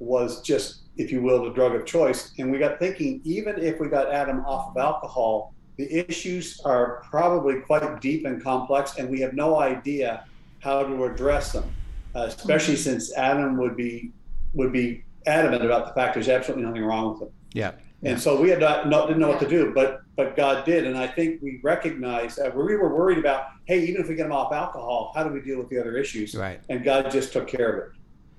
was 0.00 0.40
just, 0.42 0.82
if 0.96 1.12
you 1.12 1.20
will, 1.22 1.44
the 1.44 1.50
drug 1.50 1.74
of 1.74 1.84
choice. 1.84 2.32
And 2.38 2.50
we 2.50 2.58
got 2.58 2.78
thinking, 2.78 3.20
even 3.24 3.58
if 3.60 3.78
we 3.80 3.88
got 3.88 4.10
Adam 4.12 4.44
off 4.46 4.70
of 4.70 4.76
alcohol, 4.76 5.54
the 5.78 6.10
issues 6.10 6.60
are 6.64 7.02
probably 7.08 7.60
quite 7.60 8.00
deep 8.00 8.26
and 8.26 8.42
complex, 8.42 8.98
and 8.98 9.08
we 9.08 9.20
have 9.20 9.32
no 9.32 9.58
idea 9.60 10.24
how 10.60 10.82
to 10.82 11.04
address 11.04 11.52
them. 11.52 11.64
Uh, 12.14 12.22
especially 12.22 12.74
since 12.74 13.14
Adam 13.16 13.56
would 13.56 13.76
be 13.76 14.10
would 14.54 14.72
be 14.72 15.04
adamant 15.26 15.64
about 15.64 15.86
the 15.86 15.92
fact 15.92 16.14
there's 16.14 16.28
absolutely 16.28 16.64
nothing 16.64 16.82
wrong 16.82 17.12
with 17.12 17.22
him. 17.22 17.28
Yeah. 17.52 17.72
And 18.02 18.18
so 18.20 18.40
we 18.40 18.48
had 18.48 18.60
not, 18.60 18.88
not 18.88 19.06
didn't 19.08 19.20
know 19.20 19.28
what 19.28 19.40
to 19.40 19.48
do, 19.48 19.72
but 19.74 20.00
but 20.16 20.36
God 20.36 20.64
did, 20.64 20.84
and 20.86 20.98
I 20.98 21.06
think 21.06 21.40
we 21.42 21.60
recognized 21.62 22.38
that 22.38 22.56
we 22.56 22.74
were 22.76 22.92
worried 22.94 23.18
about, 23.18 23.48
hey, 23.66 23.84
even 23.86 24.00
if 24.00 24.08
we 24.08 24.16
get 24.16 24.26
him 24.26 24.32
off 24.32 24.52
alcohol, 24.52 25.12
how 25.14 25.22
do 25.22 25.30
we 25.32 25.40
deal 25.40 25.58
with 25.58 25.68
the 25.68 25.78
other 25.78 25.96
issues? 25.96 26.34
Right. 26.34 26.60
And 26.70 26.82
God 26.82 27.10
just 27.12 27.32
took 27.32 27.46
care 27.46 27.68
of 27.72 27.78
it. 27.84 27.92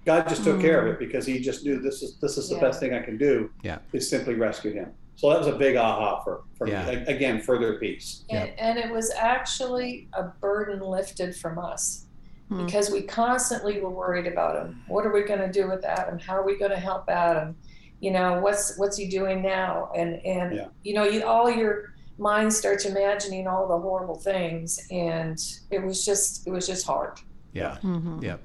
God 0.05 0.27
just 0.27 0.43
took 0.43 0.60
care 0.60 0.79
of 0.86 0.88
Mm. 0.88 0.93
it 0.93 1.00
because 1.00 1.25
He 1.25 1.39
just 1.39 1.63
knew 1.63 1.79
this 1.79 2.01
is 2.01 2.17
this 2.19 2.38
is 2.38 2.50
the 2.50 2.55
Yeah. 2.55 2.62
best 2.62 2.79
thing 2.81 2.93
I 2.93 3.00
can 3.01 3.17
do. 3.17 3.50
Yeah. 3.63 3.77
Is 3.93 4.10
simply 4.10 4.34
rescue 4.34 4.74
him. 4.74 4.89
So 5.19 5.29
that 5.29 5.38
was 5.39 5.47
a 5.47 5.51
big 5.57 5.75
aha 5.75 6.21
for 6.23 6.43
for 6.57 6.65
Yeah. 6.65 6.85
me. 6.89 6.93
Again, 7.07 7.41
further 7.41 7.77
peace. 7.77 8.23
And, 8.29 8.51
and 8.57 8.79
it 8.79 8.89
was 8.89 9.11
actually 9.11 10.07
a 10.13 10.23
burden 10.23 10.79
lifted 10.79 11.35
from 11.35 11.59
us 11.59 12.05
Hmm. 12.47 12.65
because 12.65 12.89
we 12.89 13.01
constantly 13.01 13.81
were 13.81 13.89
worried 13.89 14.27
about 14.27 14.55
him. 14.55 14.81
What 14.88 15.05
are 15.05 15.11
we 15.11 15.23
going 15.23 15.41
to 15.41 15.51
do 15.51 15.67
with 15.69 15.83
Adam? 15.83 16.19
How 16.19 16.35
are 16.38 16.45
we 16.45 16.57
going 16.57 16.71
to 16.71 16.79
help 16.79 17.09
Adam? 17.09 17.57
You 17.99 18.11
know, 18.11 18.39
what's 18.39 18.77
what's 18.77 18.95
he 18.95 19.07
doing 19.09 19.41
now? 19.41 19.91
And 19.93 20.25
and 20.25 20.55
Yeah. 20.55 20.67
you 20.83 20.93
know, 20.93 21.03
you 21.03 21.25
all 21.25 21.51
your 21.51 21.93
mind 22.17 22.53
starts 22.53 22.85
imagining 22.85 23.45
all 23.45 23.67
the 23.67 23.77
horrible 23.77 24.15
things, 24.15 24.79
and 24.89 25.38
it 25.69 25.83
was 25.83 26.05
just 26.05 26.47
it 26.47 26.51
was 26.51 26.65
just 26.65 26.85
hard. 26.88 27.19
Yeah. 27.51 27.77
Mhm. 27.83 28.23
Yep. 28.23 28.39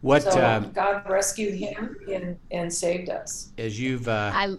What 0.00 0.24
so 0.24 0.44
um, 0.44 0.72
God 0.72 1.08
rescued 1.08 1.54
him 1.54 1.96
and 2.10 2.36
and 2.50 2.72
saved 2.74 3.08
us. 3.08 3.52
as 3.56 3.78
you've 3.78 4.08
uh, 4.08 4.32
I 4.34 4.56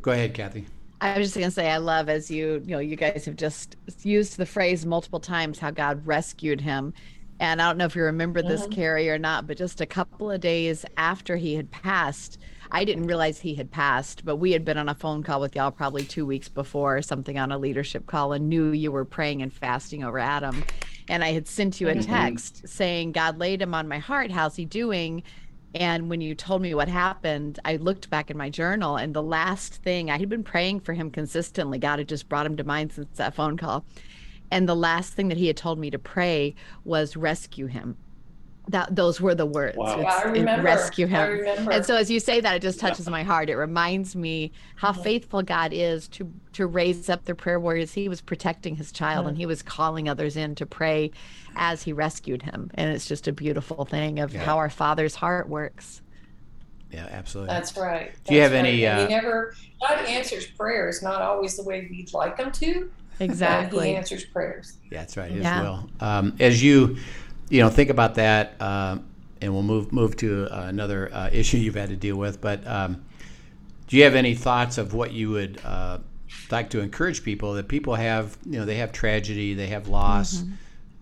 Go 0.00 0.12
ahead, 0.12 0.32
Kathy. 0.34 0.64
I 1.00 1.18
was 1.18 1.28
just 1.28 1.38
gonna 1.38 1.50
say 1.50 1.70
I 1.70 1.76
love 1.78 2.08
as 2.08 2.30
you 2.30 2.62
you 2.64 2.72
know 2.74 2.78
you 2.78 2.96
guys 2.96 3.24
have 3.26 3.36
just 3.36 3.76
used 4.02 4.36
the 4.36 4.46
phrase 4.46 4.86
multiple 4.86 5.20
times 5.20 5.58
how 5.58 5.70
God 5.70 6.06
rescued 6.06 6.60
him. 6.60 6.92
And 7.38 7.60
I 7.60 7.68
don't 7.68 7.76
know 7.76 7.84
if 7.84 7.94
you 7.94 8.02
remember 8.02 8.40
this, 8.40 8.66
Mhm. 8.66 8.70
Carrie, 8.70 9.10
or 9.10 9.18
not, 9.18 9.46
but 9.46 9.58
just 9.58 9.82
a 9.82 9.86
couple 9.86 10.30
of 10.30 10.40
days 10.40 10.86
after 10.96 11.36
he 11.36 11.54
had 11.54 11.70
passed, 11.70 12.38
I 12.72 12.84
didn't 12.84 13.06
realize 13.08 13.38
he 13.40 13.54
had 13.54 13.70
passed, 13.70 14.24
but 14.24 14.36
we 14.36 14.52
had 14.52 14.64
been 14.64 14.78
on 14.78 14.88
a 14.88 14.94
phone 14.94 15.22
call 15.22 15.42
with 15.42 15.54
y'all 15.54 15.70
probably 15.70 16.02
two 16.04 16.24
weeks 16.24 16.48
before 16.48 16.96
or 16.96 17.02
something 17.02 17.38
on 17.38 17.52
a 17.52 17.58
leadership 17.58 18.06
call 18.06 18.32
and 18.32 18.48
knew 18.48 18.70
you 18.70 18.90
were 18.90 19.04
praying 19.04 19.42
and 19.42 19.52
fasting 19.52 20.02
over 20.02 20.18
Adam. 20.18 20.64
And 21.10 21.22
I 21.22 21.32
had 21.32 21.46
sent 21.46 21.78
you 21.78 21.90
a 21.90 21.94
Mhm. 21.94 22.06
text 22.06 22.66
saying, 22.66 23.12
God 23.12 23.38
laid 23.38 23.60
him 23.60 23.74
on 23.74 23.86
my 23.86 23.98
heart. 23.98 24.30
How's 24.30 24.56
he 24.56 24.64
doing? 24.64 25.22
And 25.74 26.08
when 26.08 26.20
you 26.20 26.34
told 26.34 26.62
me 26.62 26.74
what 26.74 26.88
happened, 26.88 27.58
I 27.64 27.76
looked 27.76 28.08
back 28.08 28.30
in 28.30 28.38
my 28.38 28.48
journal, 28.48 28.96
and 28.96 29.14
the 29.14 29.22
last 29.22 29.82
thing 29.82 30.10
I 30.10 30.18
had 30.18 30.28
been 30.28 30.44
praying 30.44 30.80
for 30.80 30.94
him 30.94 31.10
consistently. 31.10 31.78
God 31.78 31.98
had 31.98 32.08
just 32.08 32.28
brought 32.28 32.46
him 32.46 32.56
to 32.56 32.64
mind 32.64 32.92
since 32.92 33.16
that 33.18 33.34
phone 33.34 33.56
call. 33.56 33.84
And 34.50 34.68
the 34.68 34.76
last 34.76 35.12
thing 35.14 35.28
that 35.28 35.38
he 35.38 35.48
had 35.48 35.56
told 35.56 35.78
me 35.78 35.90
to 35.90 35.98
pray 35.98 36.54
was 36.84 37.16
rescue 37.16 37.66
him. 37.66 37.96
That 38.68 38.96
those 38.96 39.20
were 39.20 39.34
the 39.36 39.46
words. 39.46 39.76
Wow. 39.76 40.00
Yeah, 40.00 40.12
I 40.12 40.22
remember. 40.28 40.64
rescue 40.64 41.06
I 41.06 41.10
him. 41.10 41.30
remember. 41.38 41.70
And 41.70 41.86
so 41.86 41.94
as 41.94 42.10
you 42.10 42.18
say 42.18 42.40
that, 42.40 42.56
it 42.56 42.62
just 42.62 42.80
touches 42.80 43.08
my 43.08 43.22
heart. 43.22 43.48
It 43.48 43.54
reminds 43.56 44.16
me 44.16 44.50
how 44.74 44.90
Mhm. 44.92 45.02
faithful 45.04 45.42
God 45.42 45.72
is 45.72 46.08
to 46.08 46.32
to 46.54 46.66
raise 46.66 47.08
up 47.08 47.26
the 47.26 47.34
prayer 47.34 47.60
warriors. 47.60 47.92
He 47.92 48.08
was 48.08 48.20
protecting 48.20 48.74
his 48.76 48.90
child 48.90 49.26
and 49.28 49.36
he 49.36 49.44
was 49.46 49.62
calling 49.62 50.08
others 50.08 50.36
in 50.36 50.54
to 50.56 50.66
pray 50.66 51.10
as 51.54 51.82
he 51.82 51.92
rescued 51.92 52.42
him. 52.42 52.70
And 52.74 52.90
it's 52.90 53.06
just 53.06 53.28
a 53.28 53.32
beautiful 53.32 53.84
thing 53.84 54.18
of 54.18 54.32
Yeah. 54.34 54.42
how 54.42 54.56
our 54.56 54.70
Father's 54.70 55.14
heart 55.16 55.48
works. 55.48 56.00
Yeah, 56.90 57.06
absolutely. 57.10 57.52
That's 57.54 57.76
right. 57.76 58.12
Do 58.26 58.34
you 58.34 58.40
have 58.40 58.52
right. 58.52 58.58
any, 58.58 58.84
And 58.86 59.00
uh, 59.00 59.06
he 59.06 59.14
never 59.14 59.54
God 59.80 59.98
answers 60.06 60.46
prayers, 60.46 61.02
not 61.02 61.20
always 61.22 61.56
the 61.56 61.62
way 61.62 61.86
we'd 61.90 62.12
like 62.14 62.38
him 62.38 62.50
to. 62.52 62.90
Exactly. 63.20 63.90
He 63.90 63.96
answers 63.96 64.24
prayers. 64.24 64.74
Yeah, 64.90 65.00
that's 65.00 65.16
right. 65.16 65.30
His 65.30 65.42
Yeah. 65.44 65.62
will. 65.62 65.90
Um, 66.00 66.36
as 66.40 66.62
you, 66.62 66.96
you 67.48 67.60
know, 67.60 67.68
think 67.68 67.90
about 67.90 68.16
that, 68.16 68.60
um, 68.60 69.06
and 69.40 69.52
we'll 69.52 69.62
move 69.62 69.92
move 69.92 70.16
to 70.16 70.46
uh, 70.50 70.66
another 70.66 71.12
uh, 71.12 71.30
issue 71.32 71.58
you've 71.58 71.74
had 71.74 71.90
to 71.90 71.96
deal 71.96 72.16
with. 72.16 72.40
But 72.40 72.66
um, 72.66 73.04
do 73.86 73.96
you 73.96 74.04
have 74.04 74.14
any 74.14 74.34
thoughts 74.34 74.78
of 74.78 74.94
what 74.94 75.12
you 75.12 75.30
would 75.30 75.60
uh, 75.64 75.98
like 76.50 76.70
to 76.70 76.80
encourage 76.80 77.22
people 77.22 77.54
that 77.54 77.68
people 77.68 77.94
have, 77.94 78.36
you 78.44 78.58
know, 78.58 78.64
they 78.64 78.76
have 78.76 78.92
tragedy, 78.92 79.54
they 79.54 79.68
have 79.68 79.88
loss, 79.88 80.42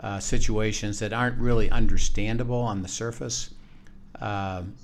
uh, 0.00 0.20
situations 0.20 0.98
that 0.98 1.12
aren't 1.12 1.38
really 1.38 1.70
understandable 1.70 2.60
on 2.60 2.82
the 2.82 2.88
surface. 2.88 3.54
Um, 4.20 4.74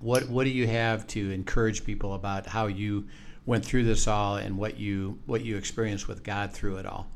what 0.00 0.28
what 0.28 0.44
do 0.44 0.50
you 0.50 0.66
have 0.66 1.06
to 1.08 1.30
encourage 1.30 1.84
people 1.84 2.14
about 2.14 2.46
how 2.46 2.68
you 2.68 3.06
went 3.46 3.64
through 3.64 3.84
this 3.84 4.06
all 4.06 4.36
and 4.36 4.56
what 4.56 4.78
you 4.78 5.18
what 5.26 5.44
you 5.44 5.56
experienced 5.56 6.06
with 6.06 6.22
God 6.22 6.52
through 6.52 6.76
it 6.76 6.86
all? 6.86 7.08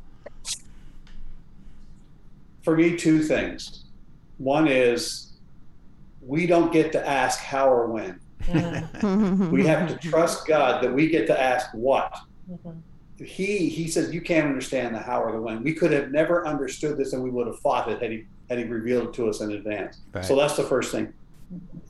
For 2.63 2.77
me, 2.77 2.97
two 2.97 3.23
things. 3.23 3.85
One 4.43 4.67
is 4.67 5.35
we 6.21 6.47
don't 6.49 6.73
get 6.73 6.91
to 6.93 7.09
ask 7.09 7.39
how 7.39 7.69
or 7.69 7.87
when. 7.87 8.19
We 9.53 9.65
have 9.67 9.89
to 9.89 9.97
trust 10.09 10.47
God 10.49 10.83
that 10.83 10.93
we 10.93 11.09
get 11.09 11.27
to 11.29 11.41
ask 11.41 11.69
what. 11.73 12.13
mhm. 12.51 12.81
He 13.25 13.69
he 13.69 13.87
says 13.87 14.13
you 14.13 14.21
can't 14.21 14.47
understand 14.49 14.97
the 14.97 14.99
how 14.99 15.23
or 15.23 15.31
the 15.31 15.41
when. 15.41 15.63
We 15.63 15.75
could 15.75 15.93
have 15.93 16.11
never 16.11 16.45
understood 16.45 16.97
this, 16.99 17.13
and 17.13 17.23
we 17.23 17.31
would 17.31 17.47
have 17.47 17.61
fought 17.61 17.89
it 17.89 18.03
had 18.03 18.11
he 18.11 18.25
had 18.49 18.59
he 18.59 18.65
revealed 18.65 19.09
it 19.09 19.15
to 19.15 19.29
us 19.29 19.41
in 19.41 19.53
advance. 19.53 20.01
Right. 20.13 20.25
So 20.25 20.35
that's 20.35 20.57
the 20.57 20.65
first 20.65 20.91
thing. 20.91 21.13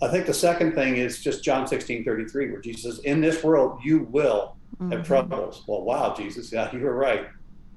I 0.02 0.08
think 0.08 0.26
the 0.26 0.34
second 0.34 0.74
thing 0.74 0.96
is 0.96 1.22
just 1.22 1.42
John 1.42 1.66
16, 1.66 2.04
33, 2.04 2.50
where 2.50 2.60
Jesus 2.60 2.82
says, 2.82 2.98
In 3.04 3.20
this 3.22 3.42
world 3.42 3.78
you 3.82 4.00
will 4.10 4.56
have 4.80 5.00
Mhm. 5.00 5.04
troubles. 5.04 5.64
Well, 5.66 5.82
wow, 5.82 6.12
Jesus, 6.14 6.52
yeah, 6.52 6.70
you 6.74 6.80
were 6.80 6.94
right. 6.96 7.26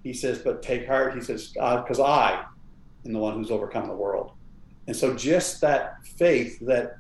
He 0.04 0.12
says, 0.12 0.40
But 0.40 0.62
take 0.62 0.86
heart, 0.88 1.14
he 1.14 1.22
says, 1.22 1.50
because 1.54 2.00
I 2.02 2.44
am 3.06 3.14
the 3.14 3.20
one 3.20 3.36
who's 3.36 3.52
overcome 3.52 3.88
the 3.88 3.96
world. 3.96 4.32
And 4.88 4.96
so 4.96 5.16
just 5.16 5.62
that 5.62 5.94
faith 6.18 6.60
that 6.62 6.94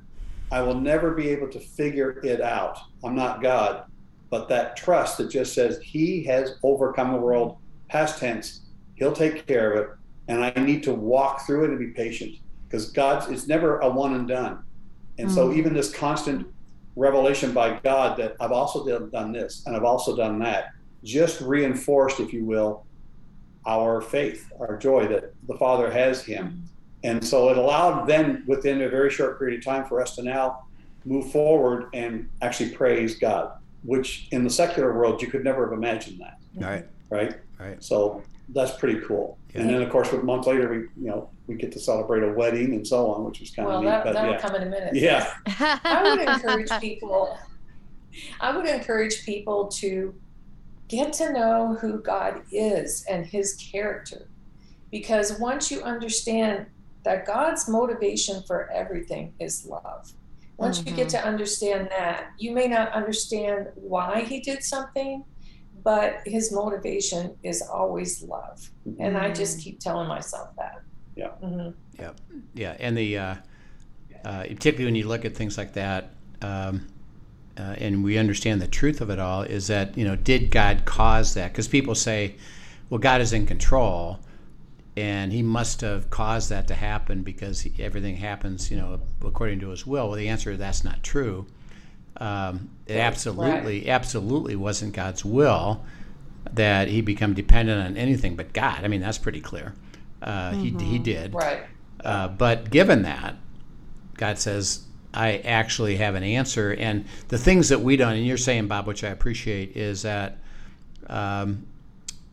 I 0.51 0.61
will 0.61 0.79
never 0.79 1.11
be 1.11 1.29
able 1.29 1.49
to 1.49 1.59
figure 1.59 2.19
it 2.23 2.41
out. 2.41 2.77
I'm 3.03 3.15
not 3.15 3.41
God, 3.41 3.83
but 4.29 4.49
that 4.49 4.75
trust 4.75 5.17
that 5.17 5.29
just 5.29 5.53
says 5.53 5.79
He 5.83 6.23
has 6.25 6.55
overcome 6.63 7.11
the 7.11 7.19
world, 7.19 7.57
past 7.89 8.19
tense, 8.19 8.61
He'll 8.95 9.13
take 9.13 9.45
care 9.47 9.73
of 9.73 9.83
it. 9.83 9.89
And 10.27 10.43
I 10.43 10.51
need 10.59 10.83
to 10.83 10.93
walk 10.93 11.45
through 11.45 11.65
it 11.65 11.69
and 11.71 11.79
be 11.79 11.87
patient 11.91 12.35
because 12.67 12.91
God's, 12.91 13.27
it's 13.29 13.47
never 13.47 13.79
a 13.79 13.89
one 13.89 14.15
and 14.15 14.27
done. 14.27 14.59
And 15.19 15.31
so 15.31 15.49
Mhm. 15.49 15.57
even 15.57 15.73
this 15.73 15.93
constant 15.93 16.47
revelation 16.95 17.53
by 17.53 17.79
God 17.83 18.17
that 18.17 18.35
I've 18.39 18.51
also 18.51 18.85
done, 18.85 19.09
done 19.11 19.31
this 19.31 19.63
and 19.65 19.75
I've 19.75 19.83
also 19.83 20.15
done 20.15 20.39
that, 20.39 20.65
just 21.03 21.41
reinforced, 21.41 22.19
if 22.19 22.33
you 22.33 22.45
will, 22.45 22.85
our 23.67 24.01
faith, 24.01 24.47
our 24.59 24.77
joy 24.77 25.07
that 25.07 25.33
the 25.47 25.57
Father 25.57 25.91
has 25.91 26.23
Him. 26.23 26.69
And 27.05 27.23
so 27.23 27.49
it 27.49 27.57
allowed 27.57 28.07
then, 28.07 28.43
within 28.47 28.81
a 28.81 28.89
very 28.89 29.11
short 29.11 29.37
period 29.37 29.59
of 29.59 29.63
time, 29.63 29.85
for 29.85 30.01
us 30.01 30.15
to 30.15 30.23
now 30.23 30.63
move 31.05 31.31
forward 31.31 31.89
and 31.93 32.27
actually 32.41 32.71
praise 32.71 33.19
God, 33.19 33.51
which 33.83 34.27
in 34.31 34.43
the 34.43 34.49
secular 34.49 34.91
world, 34.97 35.21
you 35.21 35.27
could 35.27 35.43
never 35.43 35.65
have 35.65 35.73
imagined 35.77 36.19
that, 36.19 36.39
Right. 36.55 36.85
right? 37.11 37.35
Right. 37.59 37.83
So 37.83 38.23
that's 38.49 38.71
pretty 38.79 39.01
cool. 39.01 39.37
And 39.53 39.69
then, 39.69 39.83
of 39.83 39.89
course, 39.91 40.11
a 40.13 40.17
month 40.17 40.47
later, 40.47 40.67
we 40.69 40.77
you 41.01 41.07
know 41.09 41.29
we 41.47 41.55
get 41.55 41.71
to 41.73 41.79
celebrate 41.79 42.23
a 42.23 42.33
wedding 42.33 42.73
and 42.73 42.85
so 42.85 43.07
on, 43.11 43.23
which 43.23 43.39
was 43.39 43.51
kind 43.51 43.67
Well, 43.67 43.77
of 43.77 43.83
neat. 43.83 43.89
that, 43.91 44.03
but 44.03 44.13
that'll 44.13 44.31
yeah, 44.33 44.41
come 44.41 44.55
in 44.55 44.63
a 44.63 44.65
minute. 44.65 44.95
yeah, 44.95 45.31
I 45.85 46.03
would 46.03 46.27
encourage 46.27 46.71
people. 46.81 47.37
I 48.41 48.55
would 48.57 48.65
encourage 48.65 49.23
people 49.25 49.67
to 49.81 50.13
get 50.89 51.13
to 51.13 51.31
know 51.31 51.77
who 51.79 51.99
God 52.01 52.41
is 52.51 53.05
and 53.09 53.25
His 53.25 53.53
character, 53.53 54.27
because 54.91 55.39
once 55.39 55.71
you 55.71 55.81
understand 55.83 56.65
that 57.05 57.25
God's 57.25 57.69
motivation 57.69 58.43
for 58.45 58.69
everything 58.71 59.33
is 59.39 59.65
love, 59.65 60.13
once 60.57 60.85
you 60.85 60.91
get 60.93 61.09
to 61.09 61.23
understand 61.25 61.89
that, 61.89 62.27
you 62.39 62.51
may 62.51 62.67
not 62.67 62.91
understand 62.93 63.67
why 63.75 64.21
He 64.21 64.39
did 64.39 64.63
something, 64.63 65.23
but 65.83 66.19
His 66.25 66.51
motivation 66.51 67.35
is 67.43 67.61
always 67.61 68.21
love, 68.23 68.71
and 68.99 69.17
I 69.17 69.31
just 69.31 69.59
keep 69.59 69.79
telling 69.79 70.07
myself 70.07 70.49
that. 70.57 70.75
Yeah. 71.15 71.29
Mhm. 71.41 71.73
Yeah, 72.53 72.75
and 72.79 72.97
the 72.97 73.17
uh, 73.17 73.35
uh, 74.23 74.43
particularly 74.43 74.85
when 74.85 74.95
you 74.95 75.07
look 75.07 75.25
at 75.25 75.35
things 75.35 75.57
like 75.57 75.73
that, 75.73 76.11
um, 76.41 76.87
uh, 77.57 77.75
and 77.77 78.03
we 78.03 78.17
understand 78.17 78.61
the 78.61 78.67
truth 78.67 79.01
of 79.01 79.09
it 79.09 79.19
all, 79.19 79.43
is 79.43 79.67
that 79.67 79.97
you 79.97 80.05
know, 80.05 80.15
did 80.15 80.51
God 80.51 80.85
cause 80.85 81.33
that? 81.35 81.51
Because 81.51 81.67
people 81.67 81.95
say, 81.95 82.35
well, 82.89 82.99
God 82.99 83.21
is 83.21 83.33
in 83.33 83.45
control, 83.45 84.19
and 84.97 85.31
He 85.31 85.41
must 85.41 85.81
have 85.81 86.09
caused 86.09 86.49
that 86.49 86.67
to 86.67 86.75
happen 86.75 87.23
because 87.23 87.61
he, 87.61 87.73
everything 87.83 88.17
happens, 88.17 88.71
you 88.71 88.77
know, 88.77 88.99
according 89.23 89.59
to 89.61 89.69
His 89.69 89.85
will. 89.85 90.07
Well, 90.07 90.17
the 90.17 90.29
answer 90.29 90.51
is 90.51 90.59
that's 90.59 90.83
not 90.83 91.03
true. 91.03 91.45
Um, 92.17 92.69
it 92.87 92.97
absolutely, 92.97 93.89
absolutely 93.89 94.55
wasn't 94.55 94.93
God's 94.93 95.25
will 95.25 95.83
that 96.53 96.87
He 96.87 97.01
become 97.01 97.33
dependent 97.33 97.85
on 97.85 97.97
anything 97.97 98.35
but 98.35 98.53
God. 98.53 98.83
I 98.83 98.87
mean, 98.87 99.01
that's 99.01 99.17
pretty 99.17 99.41
clear. 99.41 99.73
Uh, 100.21 100.53
he, 100.53 100.69
he 100.69 100.97
did. 100.97 101.33
Right. 101.33 101.63
Uh, 102.03 102.27
but 102.29 102.69
given 102.69 103.01
that, 103.03 103.35
God 104.15 104.39
says, 104.39 104.85
I 105.13 105.37
actually 105.37 105.95
have 105.97 106.15
an 106.15 106.23
answer. 106.23 106.71
And 106.73 107.05
the 107.29 107.37
things 107.37 107.69
that 107.69 107.81
we 107.81 107.95
don't, 107.95 108.13
and 108.13 108.25
you're 108.25 108.37
saying, 108.37 108.67
Bob, 108.67 108.85
which 108.85 109.03
I 109.03 109.09
appreciate, 109.09 109.75
is 109.75 110.01
that 110.01 110.37
um, 111.07 111.65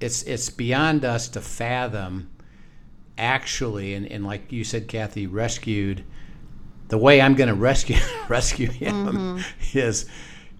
it's 0.00 0.22
it's 0.24 0.50
beyond 0.50 1.04
us 1.04 1.28
to 1.28 1.40
fathom 1.40 2.30
actually, 3.18 3.94
and, 3.94 4.06
and 4.06 4.24
like 4.24 4.52
you 4.52 4.64
said, 4.64 4.88
Kathy, 4.88 5.26
rescued. 5.26 6.04
The 6.88 6.98
way 6.98 7.20
I'm 7.22 7.34
going 7.34 7.48
to 7.48 7.54
rescue 7.54 7.96
rescue 8.28 8.68
him 8.70 9.34
is 9.72 10.06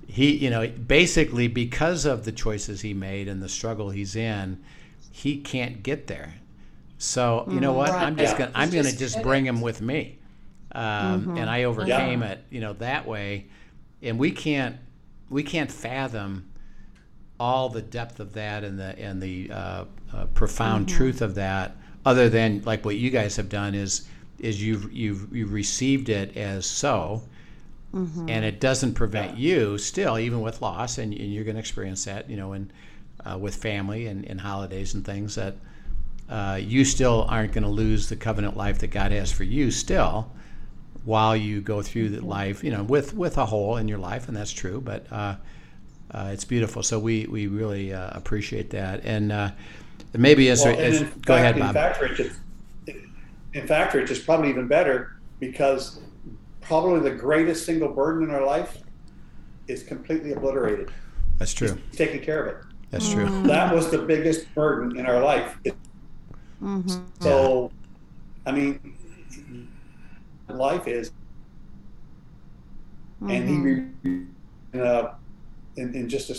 he, 0.07 0.37
you 0.37 0.51
know, 0.51 0.67
basically 0.69 1.49
because 1.49 2.07
of 2.07 2.25
the 2.25 2.33
choices 2.33 2.81
he 2.81 2.95
made 2.95 3.29
and 3.29 3.43
the 3.43 3.49
struggle 3.49 3.91
he's 3.91 4.17
in, 4.17 4.62
he 5.11 5.38
can't 5.38 5.83
get 5.83 6.07
there. 6.07 6.35
So 6.99 7.47
you 7.51 7.61
know 7.61 7.73
what? 7.73 7.91
Right. 7.91 8.05
I'm 8.05 8.17
just 8.17 8.33
Yeah. 8.35 8.47
gonna 8.47 8.53
I'm 8.55 8.71
He's 8.71 8.75
gonna 8.75 8.85
just 8.85 8.99
just 8.99 9.23
bring 9.23 9.45
him 9.45 9.61
with 9.61 9.81
me, 9.83 10.19
um, 10.73 11.33
and 11.37 11.51
I 11.51 11.65
overcame 11.65 12.23
it. 12.23 12.45
You 12.51 12.61
know 12.61 12.73
that 12.75 13.07
way, 13.07 13.47
and 14.03 14.19
we 14.19 14.31
can't 14.31 14.77
we 15.29 15.43
can't 15.43 15.71
fathom 15.71 16.49
all 17.41 17.69
the 17.69 17.83
depth 17.83 18.21
of 18.21 18.35
that 18.35 18.62
and 18.62 18.79
the 18.79 18.97
and 18.99 19.21
the 19.21 19.51
uh, 19.51 19.85
uh, 20.15 20.27
profound 20.27 20.88
truth 20.88 21.21
of 21.23 21.35
that. 21.35 21.77
Other 22.05 22.29
than 22.29 22.62
like 22.65 22.85
what 22.85 22.97
you 22.97 23.11
guys 23.11 23.37
have 23.37 23.49
done 23.49 23.75
is 23.75 24.09
is 24.38 24.62
you've 24.62 24.93
you've 24.93 25.35
you've 25.35 25.53
received 25.53 26.09
it 26.09 26.37
as 26.37 26.67
so, 26.67 27.23
and 28.29 28.45
it 28.45 28.61
doesn't 28.61 28.95
prevent 28.95 29.37
you 29.38 29.79
still 29.79 30.19
even 30.19 30.41
with 30.41 30.61
loss, 30.62 30.99
and, 30.99 31.12
and 31.12 31.33
you're 31.33 31.45
going 31.45 31.57
to 31.57 31.61
experience 31.61 32.05
that. 32.07 32.29
You 32.29 32.37
know, 32.37 32.53
and 32.53 32.73
uh, 33.25 33.38
with 33.38 33.55
family 33.55 34.07
and, 34.07 34.25
and 34.25 34.41
holidays 34.41 34.95
and 34.95 35.05
things 35.05 35.35
that 35.37 35.55
uh, 36.29 36.59
you 36.61 36.85
still 36.85 37.27
aren't 37.29 37.53
going 37.53 37.65
to 37.65 37.71
lose 37.71 38.09
the 38.09 38.17
covenant 38.17 38.57
life 38.57 38.79
that 38.79 38.88
God 38.88 39.12
has 39.12 39.31
for 39.31 39.45
you 39.45 39.71
still 39.71 40.31
while 41.05 41.37
you 41.37 41.61
go 41.61 41.83
through 41.83 42.09
the 42.11 42.25
life, 42.25 42.62
you 42.62 42.71
know, 42.71 42.83
with 42.83 43.15
with 43.15 43.38
a 43.38 43.47
hole 43.47 43.77
in 43.77 43.88
your 43.88 43.99
life, 43.99 44.29
and 44.29 44.37
that's 44.37 44.53
true. 44.53 44.81
But 44.81 45.07
uh, 45.12 45.37
uh, 46.11 46.31
it's 46.33 46.45
beautiful. 46.45 46.83
So 46.83 46.99
we 46.99 47.27
we 47.27 47.47
really 47.47 47.93
uh, 47.93 48.11
appreciate 48.12 48.71
that. 48.71 49.05
And 49.05 49.33
uh, 50.14 50.18
maybe 50.18 50.48
as, 50.48 50.64
Well, 50.64 50.79
as 50.79 51.01
and 51.01 51.12
in 51.12 51.20
go 51.20 51.35
ahead, 51.37 51.59
fact, 51.59 51.75
Bob. 51.75 51.77
In 51.77 51.83
fact, 51.83 52.01
Rich, 52.01 52.20
it's, 52.20 52.37
in 53.55 53.66
fact, 53.66 53.94
Rich, 53.94 54.11
it's 54.11 54.20
probably 54.20 54.51
even 54.51 54.66
better 54.66 55.16
because 55.40 56.01
probably 56.61 57.01
the 57.01 57.16
greatest 57.16 57.66
single 57.66 57.88
burden 57.88 58.29
in 58.29 58.35
our 58.35 58.44
life 58.44 58.79
is 59.68 59.83
completely 59.83 60.33
obliterated. 60.33 60.90
That's 61.38 61.53
true. 61.53 61.79
He's 61.90 61.98
taking 61.98 62.22
care 62.22 62.44
of 62.44 62.55
it. 62.55 62.64
That's 62.90 63.11
true. 63.11 63.42
That 63.44 63.75
was 63.75 63.90
the 63.90 63.98
biggest 63.98 64.55
burden 64.55 64.98
in 64.98 65.07
our 65.07 65.20
life. 65.20 65.59
Mm-hmm. 66.62 67.05
So, 67.20 67.70
I 68.46 68.53
mean, 68.53 68.96
life 70.48 70.87
is, 70.87 71.11
and 73.29 73.96
he, 74.05 74.79
uh, 74.79 75.14
in, 75.77 75.94
in 75.94 76.09
just 76.09 76.31
a 76.31 76.35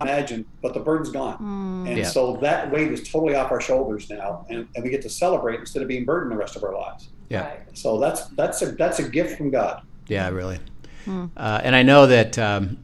s- 0.00 0.08
imagine, 0.08 0.44
but 0.62 0.74
the 0.74 0.80
burden's 0.80 1.10
gone. 1.10 1.86
And 1.88 1.98
Yeah. 1.98 2.04
so 2.04 2.36
that 2.42 2.70
weight 2.70 2.90
is 2.92 3.08
totally 3.08 3.34
off 3.34 3.50
our 3.52 3.60
shoulders 3.60 4.08
now, 4.10 4.46
and, 4.48 4.66
and 4.74 4.84
we 4.84 4.90
get 4.90 5.02
to 5.02 5.08
celebrate 5.10 5.60
instead 5.60 5.82
of 5.82 5.88
being 5.88 6.04
burdened 6.04 6.32
the 6.32 6.36
rest 6.36 6.56
of 6.56 6.64
our 6.64 6.74
lives. 6.74 7.08
Yeah. 7.28 7.48
Right. 7.48 7.60
So 7.74 7.98
that's 7.98 8.26
that's 8.28 8.62
a 8.62 8.66
that's 8.72 8.98
a 9.00 9.08
gift 9.08 9.36
from 9.36 9.50
God. 9.50 9.82
Yeah, 10.08 10.28
really. 10.28 10.58
Hmm. 11.04 11.26
Uh, 11.36 11.60
and 11.64 11.74
I 11.74 11.82
know 11.82 12.06
that 12.06 12.38
um, 12.38 12.78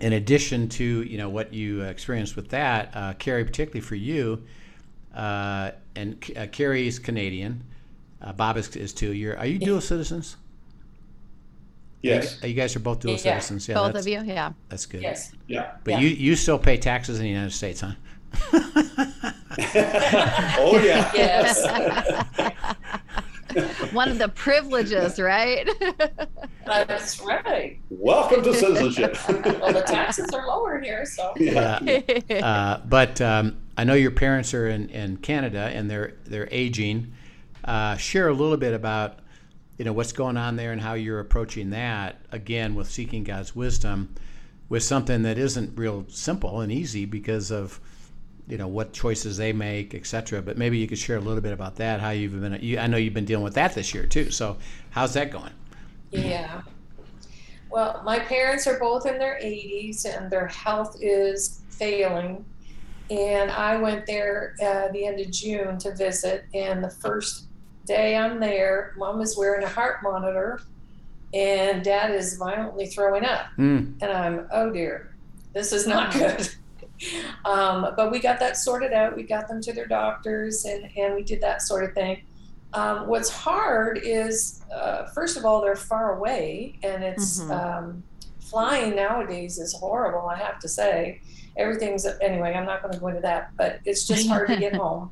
in 0.00 0.12
addition 0.12 0.68
to 0.70 0.84
you 1.02 1.16
know 1.18 1.28
what 1.30 1.52
you 1.54 1.80
experienced 1.82 2.36
with 2.36 2.50
that, 2.50 2.90
uh, 2.94 3.12
Carrie, 3.14 3.44
particularly 3.44 3.80
for 3.80 3.94
you, 3.94 4.42
uh, 5.14 5.70
and 5.96 6.22
uh, 6.36 6.46
Carrie's 6.52 6.98
Canadian, 6.98 7.64
uh, 8.20 8.32
Bob 8.32 8.56
is, 8.58 8.74
is 8.76 8.92
too. 8.92 9.12
You're 9.12 9.38
are 9.38 9.46
you 9.46 9.58
dual 9.58 9.80
citizens? 9.80 10.36
Yes. 12.04 12.38
You, 12.42 12.48
you 12.50 12.54
guys 12.54 12.76
are 12.76 12.80
both 12.80 13.00
dual 13.00 13.12
Yeah. 13.14 13.18
citizens. 13.18 13.66
Yeah, 13.68 13.74
Both 13.76 13.94
that's, 13.94 14.06
of 14.06 14.12
you, 14.12 14.22
yeah. 14.24 14.52
That's 14.68 14.86
good. 14.86 15.02
Yes. 15.02 15.32
Yeah. 15.46 15.72
But 15.84 15.92
Yeah. 15.92 16.00
you 16.00 16.08
you 16.08 16.36
still 16.36 16.58
pay 16.58 16.76
taxes 16.76 17.18
in 17.18 17.24
the 17.24 17.30
United 17.30 17.52
States, 17.52 17.80
huh? 17.80 17.92
oh 20.58 20.80
yeah. 20.84 21.10
Yes. 21.14 21.64
One 23.92 24.10
of 24.10 24.18
the 24.18 24.28
privileges, 24.28 25.20
right? 25.20 25.68
That's 26.66 27.20
right. 27.20 27.78
Welcome 27.88 28.42
to 28.42 28.52
citizenship. 28.52 29.16
Well, 29.28 29.72
the 29.72 29.82
taxes 29.86 30.30
are 30.34 30.46
lower 30.48 30.80
here, 30.80 31.06
so. 31.06 31.32
yeah. 31.36 31.78
uh, 32.42 32.80
but 32.86 33.20
um, 33.20 33.58
I 33.78 33.84
know 33.84 33.94
your 33.94 34.10
parents 34.10 34.52
are 34.54 34.66
in, 34.66 34.88
in 34.90 35.18
Canada 35.18 35.70
and 35.72 35.88
they're 35.88 36.14
they're 36.24 36.48
aging. 36.50 37.12
Uh, 37.64 37.96
share 37.96 38.28
a 38.28 38.34
little 38.34 38.56
bit 38.56 38.74
about 38.74 39.20
you 39.78 39.84
know 39.84 39.92
what's 39.92 40.12
going 40.12 40.36
on 40.36 40.56
there 40.56 40.72
and 40.72 40.80
how 40.80 40.94
you're 40.94 41.20
approaching 41.20 41.70
that 41.70 42.20
again 42.30 42.74
with 42.74 42.90
seeking 42.90 43.24
God's 43.24 43.56
wisdom 43.56 44.14
with 44.68 44.82
something 44.82 45.22
that 45.22 45.38
isn't 45.38 45.76
real 45.78 46.04
simple 46.08 46.60
and 46.60 46.72
easy 46.72 47.04
because 47.04 47.50
of 47.50 47.80
you 48.46 48.58
know 48.58 48.68
what 48.68 48.92
choices 48.92 49.36
they 49.36 49.52
make, 49.52 49.94
etc. 49.94 50.42
But 50.42 50.58
maybe 50.58 50.78
you 50.78 50.86
could 50.86 50.98
share 50.98 51.16
a 51.16 51.20
little 51.20 51.40
bit 51.40 51.52
about 51.52 51.76
that. 51.76 52.00
How 52.00 52.10
you've 52.10 52.40
been. 52.40 52.58
You, 52.60 52.78
I 52.78 52.86
know 52.86 52.96
you've 52.96 53.14
been 53.14 53.24
dealing 53.24 53.44
with 53.44 53.54
that 53.54 53.74
this 53.74 53.94
year 53.94 54.06
too. 54.06 54.30
So 54.30 54.58
how's 54.90 55.14
that 55.14 55.30
going? 55.30 55.52
Yeah. 56.10 56.62
Well, 57.70 58.02
my 58.04 58.18
parents 58.20 58.66
are 58.66 58.78
both 58.78 59.06
in 59.06 59.18
their 59.18 59.38
80s 59.42 60.04
and 60.04 60.30
their 60.30 60.46
health 60.46 60.96
is 61.00 61.60
failing. 61.70 62.44
And 63.10 63.50
I 63.50 63.76
went 63.76 64.06
there 64.06 64.54
uh, 64.62 64.88
the 64.92 65.06
end 65.06 65.20
of 65.20 65.30
June 65.30 65.78
to 65.78 65.94
visit. 65.94 66.44
And 66.54 66.84
the 66.84 66.90
first 66.90 67.46
day 67.86 68.16
I'm 68.16 68.40
there, 68.40 68.94
mom 68.96 69.20
is 69.20 69.36
wearing 69.36 69.64
a 69.64 69.68
heart 69.68 70.02
monitor 70.02 70.60
and 71.32 71.82
dad 71.84 72.12
is 72.14 72.36
violently 72.36 72.86
throwing 72.86 73.24
up. 73.24 73.46
Mm, 73.58 73.94
And 74.00 74.10
I'm, 74.12 74.46
oh 74.52 74.70
dear, 74.70 75.14
this 75.52 75.72
is 75.72 75.86
not 75.86 76.12
good. 76.12 76.48
um, 77.44 77.88
but 77.96 78.10
we 78.10 78.20
got 78.20 78.38
that 78.40 78.56
sorted 78.56 78.92
out. 78.92 79.16
We 79.16 79.24
got 79.24 79.48
them 79.48 79.60
to 79.62 79.72
their 79.72 79.86
doctors 79.86 80.64
and, 80.64 80.88
and 80.96 81.14
we 81.14 81.22
did 81.22 81.40
that 81.40 81.62
sort 81.62 81.84
of 81.84 81.92
thing. 81.92 82.22
Um, 82.72 83.06
what's 83.08 83.30
hard 83.30 84.00
is, 84.02 84.62
uh, 84.74 85.06
first 85.06 85.36
of 85.36 85.44
all, 85.44 85.60
they're 85.60 85.76
far 85.76 86.16
away, 86.16 86.76
and 86.82 87.04
it's 87.04 87.40
Mhm. 87.40 87.50
um, 87.50 88.02
flying 88.40 88.96
nowadays 88.96 89.58
is 89.58 89.72
horrible. 89.74 90.28
I 90.28 90.36
have 90.36 90.58
to 90.58 90.68
say, 90.68 91.20
everything's 91.56 92.04
anyway. 92.20 92.52
I'm 92.52 92.66
not 92.66 92.82
going 92.82 92.92
to 92.92 92.98
go 92.98 93.06
into 93.08 93.20
that, 93.20 93.50
but 93.56 93.78
it's 93.84 94.08
just 94.08 94.26
hard 94.28 94.48
to 94.48 94.56
get 94.56 94.74
home. 94.84 95.10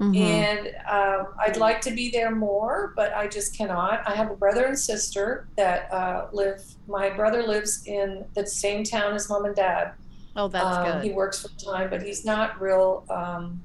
Mhm. 0.00 0.16
And 0.16 0.68
um, 0.90 1.32
I'd 1.40 1.56
like 1.56 1.80
to 1.82 1.90
be 1.90 2.10
there 2.10 2.34
more, 2.34 2.92
but 2.96 3.14
I 3.14 3.28
just 3.28 3.56
cannot. 3.56 4.02
I 4.06 4.14
have 4.14 4.30
a 4.30 4.36
brother 4.36 4.66
and 4.66 4.78
sister 4.78 5.48
that 5.56 5.90
uh, 5.90 6.26
live. 6.32 6.62
My 6.86 7.08
brother 7.08 7.42
lives 7.42 7.86
in 7.86 8.26
the 8.34 8.46
same 8.46 8.84
town 8.84 9.14
as 9.14 9.28
mom 9.30 9.46
and 9.46 9.56
dad. 9.56 9.92
Oh, 10.36 10.48
that's 10.48 10.64
um, 10.64 11.02
He 11.02 11.12
works 11.12 11.40
full 11.40 11.72
time, 11.72 11.88
but 11.88 12.02
he's 12.02 12.26
not 12.26 12.60
real 12.60 13.06
um, 13.08 13.62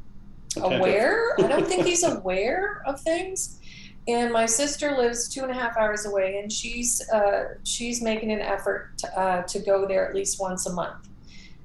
aware. 0.61 1.35
I 1.37 1.47
don't 1.47 1.67
think 1.67 1.85
he's 1.85 2.03
aware 2.17 2.81
of 2.85 3.01
things. 3.01 3.59
And 4.07 4.31
my 4.31 4.45
sister 4.45 4.97
lives 4.97 5.27
two 5.27 5.41
and 5.41 5.51
a 5.51 5.53
half 5.53 5.77
hours 5.77 6.05
away, 6.05 6.39
and 6.39 6.51
she's 6.51 7.07
uh, 7.09 7.55
she's 7.63 8.01
making 8.01 8.31
an 8.31 8.39
effort 8.39 8.97
to, 8.99 9.19
uh, 9.19 9.41
to 9.43 9.59
go 9.59 9.85
there 9.85 10.07
at 10.07 10.15
least 10.15 10.39
once 10.39 10.65
a 10.65 10.73
month. 10.73 11.09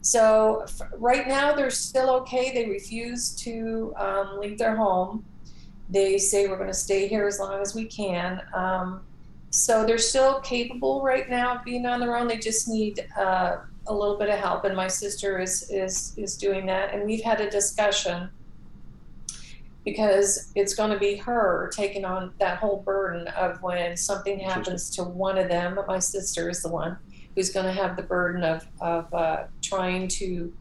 So 0.06 0.62
f- 0.62 0.88
right 0.98 1.26
now 1.26 1.52
they're 1.52 1.68
still 1.68 2.10
okay. 2.20 2.52
They 2.54 2.70
refuse 2.70 3.34
to 3.42 3.92
um, 3.96 4.38
leave 4.38 4.56
their 4.56 4.76
home. 4.76 5.24
They 5.90 6.16
say 6.16 6.46
we're 6.46 6.58
going 6.58 6.68
to 6.68 6.74
stay 6.74 7.08
here 7.08 7.26
as 7.26 7.40
long 7.40 7.60
as 7.60 7.74
we 7.74 7.86
can. 7.86 8.40
Um, 8.54 9.00
so 9.50 9.84
they're 9.84 9.98
still 9.98 10.38
capable 10.42 11.02
right 11.02 11.28
now 11.28 11.56
of 11.56 11.64
being 11.64 11.86
on 11.86 11.98
their 11.98 12.16
own. 12.16 12.28
They 12.28 12.38
just 12.38 12.68
need 12.68 13.04
uh, 13.18 13.56
a 13.88 13.92
little 13.92 14.16
bit 14.16 14.28
of 14.28 14.38
help, 14.38 14.64
and 14.64 14.76
my 14.76 14.86
sister 14.86 15.40
is 15.40 15.68
is 15.72 16.14
is 16.16 16.36
doing 16.36 16.66
that. 16.66 16.94
And 16.94 17.04
we've 17.04 17.24
had 17.24 17.40
a 17.40 17.50
discussion 17.50 18.30
because 19.84 20.52
it's 20.54 20.74
going 20.74 20.90
to 20.90 20.98
be 20.98 21.16
her 21.16 21.68
taking 21.74 22.04
on 22.04 22.32
that 22.38 22.58
whole 22.58 22.80
burden 22.82 23.26
of 23.28 23.60
when 23.60 23.96
something 23.96 24.38
happens 24.38 24.88
to 24.90 25.02
one 25.02 25.36
of 25.36 25.48
them. 25.48 25.80
My 25.88 25.98
sister 25.98 26.48
is 26.48 26.62
the 26.62 26.68
one 26.68 26.96
who's 27.36 27.50
going 27.50 27.66
to 27.66 27.72
have 27.72 27.96
the 27.96 28.02
burden 28.02 28.42
of 28.42 28.66
of 28.80 29.12
uh, 29.14 29.44
trying 29.62 30.08
to, 30.08 30.52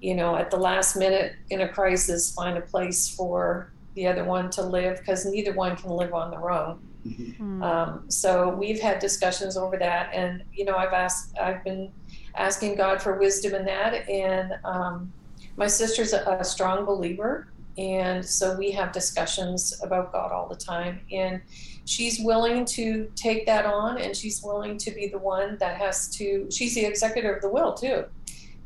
you 0.00 0.14
know, 0.14 0.36
at 0.36 0.50
the 0.50 0.56
last 0.56 0.96
minute 0.96 1.34
in 1.50 1.60
a 1.60 1.68
crisis, 1.68 2.32
find 2.32 2.56
a 2.56 2.62
place 2.62 3.14
for 3.14 3.70
the 3.94 4.06
other 4.06 4.24
one 4.24 4.48
to 4.50 4.62
live 4.62 4.98
because 5.00 5.26
neither 5.26 5.52
one 5.52 5.76
can 5.76 5.90
live 5.90 6.14
on 6.14 6.30
their 6.30 6.50
own. 6.50 6.78
Mhm. 7.06 7.36
Hmm. 7.36 7.62
Um, 7.62 8.04
so 8.08 8.48
we've 8.48 8.80
had 8.80 9.00
discussions 9.00 9.56
over 9.56 9.76
that, 9.76 10.14
and 10.14 10.44
you 10.54 10.64
know, 10.64 10.76
I've 10.76 10.92
asked, 10.92 11.36
I've 11.36 11.62
been 11.64 11.90
asking 12.36 12.76
God 12.76 13.02
for 13.02 13.18
wisdom 13.18 13.54
in 13.54 13.64
that, 13.66 14.08
and 14.08 14.54
um, 14.64 15.12
my 15.56 15.66
sister's 15.66 16.12
a, 16.12 16.22
a 16.40 16.44
strong 16.44 16.84
believer, 16.84 17.48
and 17.76 18.24
so 18.24 18.56
we 18.56 18.70
have 18.70 18.92
discussions 18.92 19.78
about 19.82 20.12
God 20.12 20.30
all 20.30 20.48
the 20.48 20.56
time, 20.56 21.00
and 21.10 21.42
she's 21.84 22.20
willing 22.20 22.64
to 22.64 23.10
take 23.14 23.46
that 23.46 23.66
on, 23.66 23.98
and 23.98 24.16
she's 24.16 24.42
willing 24.42 24.78
to 24.78 24.90
be 24.90 25.08
the 25.08 25.18
one 25.18 25.56
that 25.58 25.76
has 25.76 26.08
to. 26.16 26.48
She's 26.50 26.74
the 26.74 26.84
executor 26.84 27.32
of 27.34 27.42
the 27.42 27.48
will 27.48 27.74
too. 27.74 28.04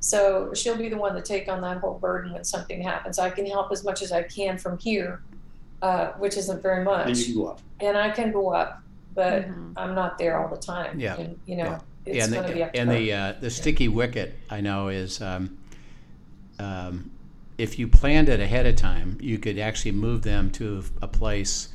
So 0.01 0.53
she'll 0.55 0.77
be 0.77 0.89
the 0.89 0.97
one 0.99 1.15
to 1.15 1.23
take 1.23 1.49
on 1.49 1.61
that 1.63 1.79
whole 1.79 1.99
burden 1.99 2.33
when 2.35 2.45
something 2.45 2.81
happens. 2.83 3.19
I 3.19 3.31
can 3.31 3.47
help 3.47 3.73
as 3.73 3.83
much 3.85 4.03
as 4.03 4.13
I 4.13 4.23
can 4.23 4.57
from 4.59 4.79
here, 4.79 5.23
uh, 5.83 6.09
which 6.19 6.37
isn't 6.37 6.63
very 6.63 6.85
much 6.85 7.09
And 7.09 7.17
you 7.17 7.25
can 7.25 7.35
go 7.35 7.47
up. 7.49 7.61
and 7.81 7.97
I 7.97 8.11
can 8.11 8.31
go 8.33 8.53
up, 8.53 8.83
but 9.15 9.49
Mhm. 9.49 9.73
I'm 9.77 9.95
not 9.95 10.19
there 10.19 10.39
all 10.39 10.49
the 10.55 10.61
time. 10.61 11.01
Yeah. 11.01 11.17
And, 11.17 11.39
you 11.47 11.57
know, 11.57 11.65
Yeah. 11.65 11.79
it's 12.05 12.17
yeah, 12.19 12.25
and 12.25 12.33
going 12.35 12.47
to 12.49 12.55
be 12.55 12.63
up 12.63 12.73
the, 12.73 12.77
to 12.79 12.83
and 12.83 12.91
the 12.91 13.13
uh, 13.13 13.33
the 13.41 13.51
sticky 13.51 13.89
wicket 13.89 14.35
I 14.51 14.61
know 14.61 14.89
is 14.89 15.21
um, 15.21 15.57
um, 16.59 17.11
if 17.59 17.79
you 17.79 17.89
planned 17.89 18.29
it 18.29 18.39
ahead 18.39 18.67
of 18.67 18.77
time, 18.77 19.17
you 19.21 19.39
could 19.39 19.59
actually 19.59 19.93
move 19.93 20.23
them 20.23 20.51
to 20.53 20.85
a 21.03 21.09
place 21.09 21.69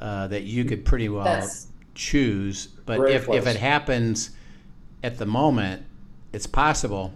uh, 0.00 0.28
that 0.28 0.42
you 0.42 0.64
could 0.64 0.84
pretty 0.84 1.08
well 1.08 1.24
That's 1.24 1.68
choose. 1.94 2.66
But 2.66 3.10
if, 3.10 3.28
if 3.28 3.46
it 3.46 3.56
happens 3.56 4.30
at 5.02 5.18
the 5.18 5.26
moment, 5.26 5.84
it's 6.32 6.46
possible 6.46 7.12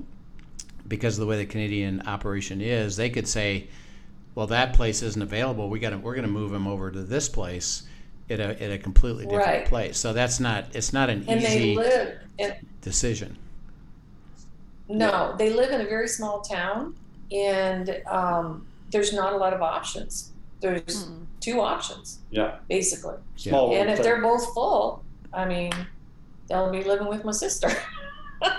because 0.89 1.17
of 1.17 1.21
the 1.21 1.27
way 1.27 1.37
the 1.37 1.47
Canadian 1.47 2.03
operation 2.07 2.61
is. 2.61 2.97
They 2.97 3.11
could 3.11 3.29
say, 3.29 3.69
"Well, 4.35 4.47
that 4.49 4.73
place 4.73 5.03
isn't 5.03 5.23
available. 5.23 5.69
We 5.69 5.79
got 5.79 5.91
to 5.91 5.99
we're 5.99 6.15
going 6.15 6.27
to 6.27 6.33
move 6.33 6.51
them 6.51 6.67
over 6.67 6.91
to 6.91 7.03
this 7.03 7.29
place." 7.29 7.85
At 8.29 8.39
a, 8.39 8.63
at 8.63 8.71
a 8.71 8.79
completely 8.79 9.25
different 9.25 9.45
Right. 9.45 9.67
place, 9.67 9.99
so 9.99 10.13
that's 10.13 10.39
not 10.39 10.67
it's 10.73 10.93
not 10.93 11.11
an 11.11 11.25
and 11.27 11.43
easy 11.43 11.77
in, 12.39 12.55
decision. 12.81 13.37
no, 14.89 15.35
they 15.37 15.51
live 15.51 15.73
in 15.73 15.81
a 15.81 15.85
very 15.85 16.07
small 16.07 16.41
town 16.41 16.95
and 17.33 18.01
um, 18.07 18.67
there's 18.91 19.13
not 19.13 19.33
a 19.33 19.37
lot 19.37 19.53
of 19.53 19.63
options. 19.63 20.31
There's 20.61 21.07
Mm. 21.07 21.27
two 21.41 21.61
options, 21.61 22.19
Yeah. 22.31 22.57
basically. 22.69 23.15
Small. 23.37 23.73
and 23.75 23.89
if 23.91 23.99
little 23.99 24.05
they're 24.05 24.23
both 24.23 24.53
full, 24.55 25.03
I 25.33 25.45
mean, 25.47 25.73
they'll 26.49 26.71
be 26.71 26.85
living 26.85 27.09
with 27.09 27.25
my 27.25 27.33
sister. 27.33 27.71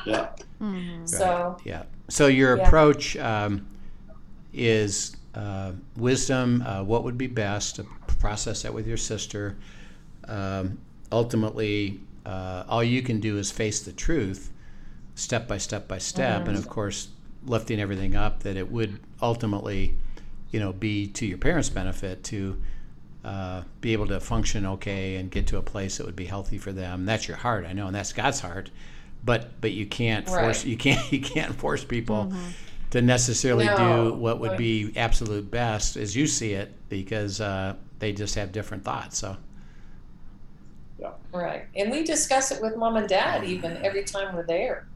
Yeah. 0.06 0.30
Mhm. 0.62 1.08
so, 1.10 1.58
Yeah. 1.64 1.84
So 2.08 2.28
your 2.28 2.56
Yeah. 2.58 2.68
approach 2.68 3.18
um, 3.18 3.66
is 4.54 5.16
uh, 5.34 5.72
wisdom. 5.96 6.62
Uh, 6.62 6.84
what 6.84 7.04
would 7.04 7.18
be 7.18 7.26
best 7.28 7.78
to 7.78 7.86
process 8.20 8.62
that 8.64 8.74
with 8.74 8.86
your 8.86 8.98
sister, 8.98 9.58
um, 10.28 10.78
ultimately, 11.12 12.00
uh, 12.26 12.64
all 12.68 12.84
you 12.84 13.02
can 13.02 13.20
do 13.20 13.38
is 13.38 13.50
face 13.50 13.82
the 13.82 13.92
truth, 13.94 14.52
step 15.16 15.48
by 15.48 15.58
step 15.58 15.88
by 15.88 15.98
step, 15.98 16.48
and 16.48 16.58
of 16.58 16.68
course, 16.70 17.08
lifting 17.46 17.80
everything 17.80 18.16
up 18.16 18.44
that 18.44 18.56
it 18.58 18.70
would 18.72 19.00
ultimately, 19.22 19.98
you 20.52 20.60
know, 20.60 20.74
be 20.74 21.08
to 21.08 21.26
your 21.26 21.38
parents' 21.38 21.70
benefit 21.70 22.24
to 22.26 22.62
uh, 23.24 23.64
be 23.82 23.94
able 23.94 24.08
to 24.08 24.20
function 24.20 24.66
okay 24.66 25.16
and 25.16 25.32
get 25.32 25.48
to 25.48 25.58
a 25.58 25.62
place 25.62 25.98
that 25.98 26.06
would 26.06 26.16
be 26.16 26.26
healthy 26.26 26.58
for 26.58 26.72
them. 26.72 27.06
That's 27.06 27.28
your 27.28 27.38
heart, 27.38 27.66
I 27.66 27.74
know, 27.74 27.88
and 27.88 27.96
that's 27.96 28.14
God's 28.14 28.40
heart. 28.40 28.70
But 29.24 29.62
but 29.62 29.72
you 29.72 29.86
can't 29.86 30.28
force 30.28 30.66
you 30.66 30.78
can't 30.78 31.12
you 31.12 31.22
can't 31.22 31.54
force 31.56 31.84
people 31.84 32.34
to 32.90 33.02
necessarily 33.02 33.68
do 33.68 34.14
what 34.14 34.40
would 34.40 34.58
be 34.58 34.92
absolute 34.96 35.50
best 35.50 35.96
as 35.96 36.16
you 36.16 36.28
see 36.28 36.54
it 36.54 36.74
because 36.90 37.40
uh, 37.40 37.76
they 38.00 38.12
just 38.12 38.36
have 38.36 38.52
different 38.52 38.84
thoughts. 38.84 39.20
So 39.20 39.38
Right. 41.34 41.66
And 41.76 41.92
we 41.92 42.04
discuss 42.04 42.52
it 42.52 42.62
with 42.62 42.76
mom 42.76 42.98
and 42.98 43.08
dad 43.08 43.44
even 43.44 43.78
every 43.84 44.04
time 44.04 44.36
we're 44.36 44.46
there. 44.46 44.88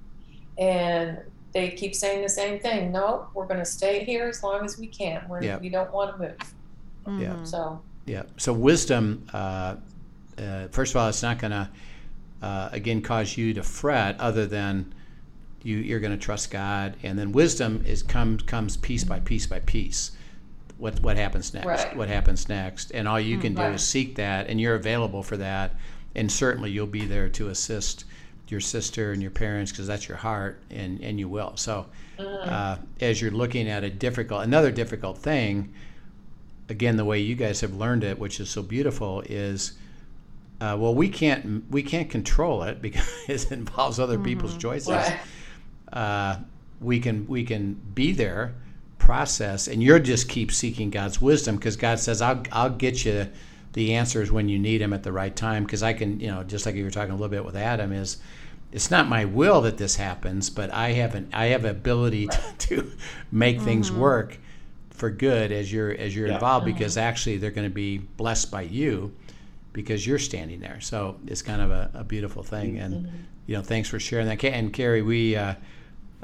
And 0.58 1.20
they 1.56 1.70
keep 1.70 1.96
saying 1.96 2.22
the 2.22 2.28
same 2.30 2.60
thing. 2.60 2.92
No, 2.92 3.28
we're 3.34 3.48
going 3.48 3.62
to 3.62 3.66
stay 3.66 4.04
here 4.04 4.28
as 4.28 4.44
long 4.44 4.66
as 4.66 4.78
we 4.78 4.88
can. 4.88 5.24
We're, 5.30 5.42
Yep. 5.42 5.62
We 5.62 5.70
don't 5.70 5.92
want 5.94 6.12
to 6.12 6.22
move. 6.22 7.22
Yeah. 7.22 7.34
Mhm. 7.36 7.48
So, 7.48 7.82
Yeah. 8.06 8.24
So 8.38 8.52
wisdom, 8.54 9.26
uh, 9.34 9.78
uh, 10.38 10.68
first 10.72 10.92
of 10.94 10.98
all, 10.98 11.08
it's 11.08 11.24
not 11.24 11.40
going 11.40 11.52
to 11.52 11.70
uh, 12.42 12.70
again 12.74 13.02
cause 13.02 13.38
you 13.38 13.54
to 13.54 13.64
fret, 13.64 14.20
other 14.20 14.46
than 14.46 14.94
you 15.64 15.78
you're 15.78 16.02
going 16.02 16.12
to 16.12 16.18
trust 16.18 16.52
God, 16.52 16.98
and 17.02 17.18
then 17.18 17.32
wisdom 17.32 17.84
is 17.88 18.04
comes 18.04 18.44
comes 18.44 18.76
piece 18.78 19.04
by 19.06 19.20
piece 19.22 19.48
by 19.48 19.62
piece. 19.62 20.12
What 20.78 21.00
what 21.02 21.16
happens 21.16 21.54
next? 21.54 21.66
Right. 21.66 21.96
What 21.96 22.10
happens 22.10 22.50
next? 22.50 22.92
And 22.92 23.08
all 23.08 23.20
you 23.20 23.38
can 23.40 23.56
do 23.56 23.62
Right. 23.62 23.74
is 23.76 23.84
seek 23.88 24.16
that, 24.18 24.48
and 24.50 24.60
you're 24.60 24.76
available 24.76 25.24
for 25.24 25.38
that, 25.38 25.74
and 26.14 26.30
certainly 26.30 26.70
you'll 26.70 26.86
be 26.86 27.06
there 27.06 27.30
to 27.30 27.48
assist 27.48 28.04
your 28.48 28.62
sister 28.62 29.12
and 29.12 29.22
your 29.22 29.32
parents 29.32 29.72
because 29.72 29.88
that's 29.88 30.08
your 30.08 30.18
heart, 30.18 30.62
and 30.70 31.02
and 31.02 31.20
you 31.20 31.30
will. 31.30 31.56
So. 31.58 31.88
Uh, 32.18 32.78
as 33.02 33.22
you're 33.22 33.30
looking 33.30 33.68
at 33.68 33.84
a 33.84 33.90
difficult, 33.90 34.46
another 34.46 34.72
difficult 34.72 35.18
thing, 35.18 35.74
again 36.70 36.98
the 36.98 37.06
way 37.06 37.20
you 37.20 37.36
guys 37.36 37.62
have 37.62 37.74
learned 37.74 38.04
it 38.04 38.18
which 38.18 38.40
is 38.40 38.50
so 38.50 38.62
beautiful 38.62 39.22
is 39.28 39.74
uh, 40.62 40.76
well 40.80 40.96
we 40.96 41.10
can't 41.10 41.64
we 41.70 41.84
can't 41.84 42.10
control 42.10 42.64
it 42.64 42.82
because 42.82 43.46
it 43.46 43.52
involves 43.52 44.00
other 44.00 44.18
people's 44.18 44.58
choices 44.58 44.90
right. 44.90 45.20
uh, 45.94 46.38
we 46.82 47.00
can 47.00 47.28
we 47.28 47.44
can 47.44 47.74
be 47.94 48.12
there 48.12 48.54
process 48.98 49.68
and 49.68 49.84
you're 49.84 50.00
just 50.00 50.30
keep 50.30 50.52
seeking 50.52 50.90
god's 50.90 51.22
wisdom 51.22 51.56
because 51.58 51.76
god 51.76 52.00
says 52.00 52.22
i'll 52.22 52.42
i'll 52.52 52.70
get 52.70 53.06
you 53.06 53.28
the 53.76 53.94
answers 53.94 54.32
when 54.32 54.50
you 54.50 54.60
need 54.60 54.80
them 54.80 54.92
at 54.92 55.04
the 55.04 55.12
right 55.12 55.36
time 55.36 55.64
because 55.64 55.84
i 55.84 55.94
can 55.94 56.20
you 56.20 56.28
know 56.28 56.44
just 56.44 56.66
like 56.66 56.76
you 56.76 56.84
were 56.84 56.92
talking 56.92 57.12
a 57.12 57.16
little 57.16 57.30
bit 57.30 57.46
with 57.46 57.56
adam 57.56 57.94
is 57.94 58.18
it's 58.72 58.90
not 58.90 59.08
my 59.08 59.24
will 59.24 59.62
that 59.62 59.78
this 59.78 59.96
happens 59.96 60.50
but 60.50 60.74
i 60.74 60.90
have 60.90 61.16
an 61.16 61.30
i 61.32 61.46
have 61.46 61.64
ability 61.64 62.28
to, 62.28 62.42
to 62.58 62.92
make 63.32 63.62
things 63.62 63.90
mm-hmm. 63.90 64.02
work 64.02 64.40
for 64.96 65.10
good 65.10 65.52
as 65.52 65.72
you're 65.72 65.92
as 65.92 66.16
you're 66.16 66.28
Yeah. 66.28 66.36
involved 66.36 66.66
mm-hmm. 66.66 66.74
because 66.74 66.98
actually 66.98 67.38
they're 67.38 67.52
going 67.52 67.70
to 67.70 67.74
be 67.74 67.98
blessed 67.98 68.50
by 68.50 68.64
you 68.64 69.14
because 69.74 70.08
you're 70.08 70.20
standing 70.20 70.62
there. 70.62 70.80
So 70.80 71.18
it's 71.28 71.42
kind 71.42 71.62
of 71.62 71.70
a, 71.70 71.92
a 71.94 72.04
beautiful 72.04 72.44
thing. 72.44 72.80
And 72.80 73.06
mm-hmm. 73.06 73.16
you 73.46 73.58
know, 73.58 73.62
thanks 73.62 73.90
for 73.90 74.00
sharing 74.00 74.28
that. 74.28 74.44
And 74.44 74.72
Carrie, 74.72 75.02
we 75.02 75.36
uh, 75.36 75.56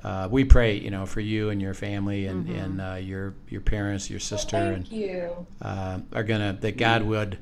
uh, 0.04 0.28
we 0.32 0.44
pray, 0.44 0.78
you 0.78 0.90
know, 0.90 1.06
for 1.06 1.20
you 1.20 1.50
and 1.50 1.62
your 1.62 1.74
family 1.74 2.26
and 2.26 2.50
and 2.50 2.82
uh, 2.82 2.96
your 2.96 3.36
your 3.50 3.62
parents, 3.62 4.10
your 4.10 4.20
sister, 4.20 4.58
and 4.58 4.88
Thank 4.88 4.92
you. 4.92 5.46
uh, 5.62 6.00
are 6.14 6.24
gonna 6.24 6.58
that 6.62 6.78
God 6.78 7.04
would 7.04 7.38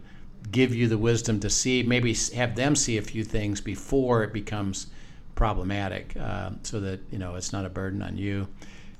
give 0.52 0.74
you 0.76 0.88
the 0.88 0.98
wisdom 0.98 1.40
to 1.42 1.50
see, 1.50 1.84
maybe 1.84 2.14
have 2.36 2.56
them 2.56 2.76
see 2.76 2.98
a 2.98 3.02
few 3.02 3.24
things 3.24 3.62
before 3.62 4.24
it 4.24 4.34
becomes 4.34 4.88
problematic, 5.36 6.16
uh, 6.20 6.52
so 6.64 6.82
that 6.82 7.00
you 7.12 7.18
know 7.18 7.36
it's 7.36 7.54
not 7.54 7.66
a 7.66 7.70
burden 7.70 8.02
on 8.02 8.18
you. 8.18 8.48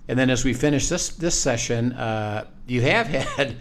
And 0.08 0.18
then 0.18 0.30
as 0.30 0.46
we 0.46 0.54
finish 0.54 0.88
this 0.88 1.10
this 1.10 1.40
session, 1.40 1.94
uh, 1.94 2.46
you 2.68 2.82
have 2.82 3.08
had. 3.08 3.58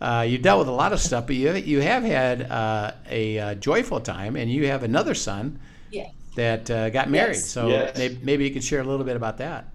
Uh, 0.00 0.24
you 0.24 0.38
dealt 0.38 0.60
with 0.60 0.68
a 0.68 0.72
lot 0.72 0.92
of 0.92 1.00
stuff, 1.00 1.26
but 1.26 1.34
you 1.34 1.52
you 1.54 1.80
have 1.80 2.04
had 2.04 2.42
uh, 2.42 2.92
a 3.08 3.56
joyful 3.56 3.98
time, 3.98 4.36
and 4.36 4.48
you 4.48 4.68
have 4.68 4.84
another 4.84 5.12
son 5.12 5.58
Yes. 5.90 6.12
That 6.38 6.70
uh, 6.70 6.88
got 6.90 7.10
married. 7.10 7.34
Yes. 7.34 7.44
So 7.46 7.68
Yes. 7.68 7.98
maybe, 7.98 8.18
maybe 8.22 8.44
you 8.44 8.50
could 8.52 8.62
share 8.64 8.80
a 8.80 8.84
little 8.84 9.04
bit 9.04 9.16
about 9.16 9.38
that. 9.38 9.66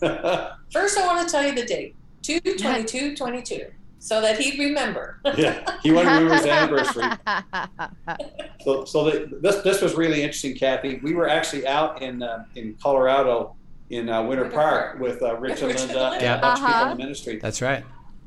First, 0.72 0.98
I 0.98 1.06
want 1.06 1.26
to 1.26 1.32
tell 1.32 1.44
you 1.46 1.54
the 1.54 1.64
date 1.64 1.94
2 2.22 2.40
22 2.58 3.16
22 3.16 3.66
so 3.98 4.20
that 4.20 4.38
he'd 4.38 4.58
remember. 4.58 5.18
yeah, 5.36 5.78
he 5.82 5.90
wanted 5.92 6.10
to 6.10 6.14
remember 6.16 6.34
his 6.36 6.46
anniversary. 6.46 7.04
So, 8.64 8.86
so 8.86 9.04
the, 9.10 9.38
this 9.42 9.56
this 9.56 9.82
was 9.82 9.94
really 9.94 10.22
interesting, 10.22 10.54
Kathy. 10.56 10.98
We 11.02 11.12
were 11.14 11.28
actually 11.28 11.66
out 11.66 12.00
in 12.00 12.22
uh, 12.22 12.46
in 12.54 12.74
Colorado 12.82 13.54
in 13.90 14.08
uh, 14.08 14.22
Winter 14.22 14.44
Winter 14.44 14.56
Park 14.56 14.92
Park. 14.92 15.00
with 15.02 15.22
uh, 15.22 15.36
Rich 15.36 15.60
and 15.60 15.68
Rich 15.72 15.80
and 15.82 15.88
Linda 15.90 16.04
and 16.12 16.20
Linda. 16.22 16.38
a 16.38 16.40
bunch 16.40 16.60
of 16.60 16.64
people 16.66 16.74
Uh-huh. 16.80 16.90
in 16.92 16.96
the 16.96 17.04
ministry. 17.04 17.38
That's 17.40 17.60
right. 17.60 17.84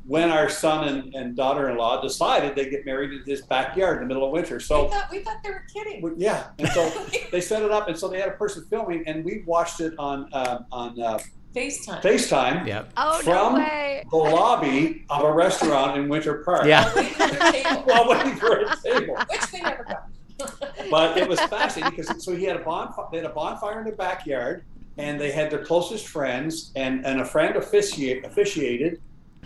When 0.08 0.30
our 0.30 0.48
son 0.48 0.88
and, 0.88 1.14
and 1.14 1.36
daughter-in-law 1.36 2.00
decided 2.00 2.56
they'd 2.56 2.70
get 2.70 2.86
married 2.86 3.12
in 3.12 3.22
his 3.26 3.42
backyard 3.42 3.98
in 4.00 4.04
the 4.04 4.06
middle 4.08 4.24
of 4.26 4.32
winter, 4.32 4.54
we, 4.56 4.60
so 4.62 4.88
thought, 4.88 5.10
we 5.10 5.18
thought 5.18 5.36
they 5.44 5.50
were 5.50 5.64
kidding. 5.70 6.00
we- 6.00 6.12
yeah, 6.16 6.46
and 6.58 6.66
so 6.70 6.90
they 7.30 7.42
set 7.42 7.62
it 7.62 7.70
up, 7.70 7.88
and 7.88 7.98
so 7.98 8.08
they 8.08 8.18
had 8.18 8.30
a 8.30 8.32
person 8.32 8.64
filming, 8.70 9.04
and 9.06 9.22
we 9.22 9.42
watched 9.44 9.80
it 9.82 9.92
on 9.98 10.32
uh, 10.32 10.60
on 10.72 10.98
uh, 10.98 11.18
FaceTime. 11.54 12.00
FaceTime, 12.00 12.66
Yep. 12.66 12.92
oh 12.96 13.18
From- 13.20 13.52
no 13.54 13.58
way! 13.58 14.02
the 14.10 14.16
lobby 14.16 15.04
of 15.10 15.24
a 15.24 15.30
restaurant 15.30 15.98
in 15.98 16.08
Winter 16.08 16.42
Park. 16.42 16.64
Yeah. 16.64 16.90
Waiting 16.96 17.12
for 17.12 17.82
While 17.84 18.08
waiting 18.08 18.36
for 18.36 18.60
a 18.60 18.76
table. 18.82 19.14
which 19.30 19.40
they 19.52 19.60
never 19.60 19.84
got. 19.84 20.08
but 20.90 21.18
it 21.18 21.28
was 21.28 21.38
fascinating 21.40 21.94
because 21.98 22.24
so 22.24 22.34
he 22.34 22.44
had 22.44 22.56
a 22.56 22.60
bonfire. 22.64 23.04
They 23.12 23.18
had 23.18 23.26
a 23.26 23.34
bonfire 23.34 23.80
in 23.80 23.84
the 23.84 23.92
backyard, 23.92 24.64
and 24.96 25.20
they 25.20 25.32
had 25.32 25.50
their 25.50 25.62
closest 25.66 26.06
friends, 26.08 26.72
and 26.76 27.04
and 27.04 27.20
a 27.20 27.26
friend 27.26 27.56
officiate, 27.56 28.24
officiated, 28.24 29.02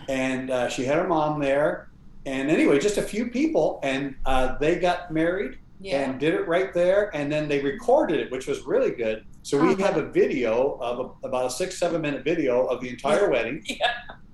and 0.09 0.49
uh, 0.49 0.69
she 0.69 0.83
had 0.85 0.97
her 0.97 1.07
mom 1.07 1.39
there, 1.39 1.89
and 2.25 2.49
anyway, 2.49 2.79
just 2.79 2.97
a 2.97 3.01
few 3.01 3.27
people, 3.29 3.79
and 3.83 4.15
uh, 4.25 4.57
they 4.59 4.75
got 4.79 5.11
married 5.11 5.57
yeah. 5.79 6.01
and 6.01 6.19
did 6.19 6.33
it 6.33 6.47
right 6.47 6.73
there, 6.73 7.15
and 7.15 7.31
then 7.31 7.47
they 7.47 7.61
recorded 7.61 8.19
it, 8.19 8.31
which 8.31 8.47
was 8.47 8.61
really 8.61 8.91
good. 8.91 9.25
So 9.43 9.57
we 9.61 9.73
Uh-huh. 9.73 9.83
have 9.85 9.97
a 9.97 10.09
video 10.09 10.77
of 10.79 10.99
a, 10.99 11.27
about 11.27 11.45
a 11.47 11.49
six 11.49 11.77
seven 11.77 12.01
minute 12.01 12.23
video 12.23 12.65
of 12.65 12.79
the 12.81 12.89
entire 12.89 13.29
wedding. 13.33 13.61
Yeah. 13.65 13.91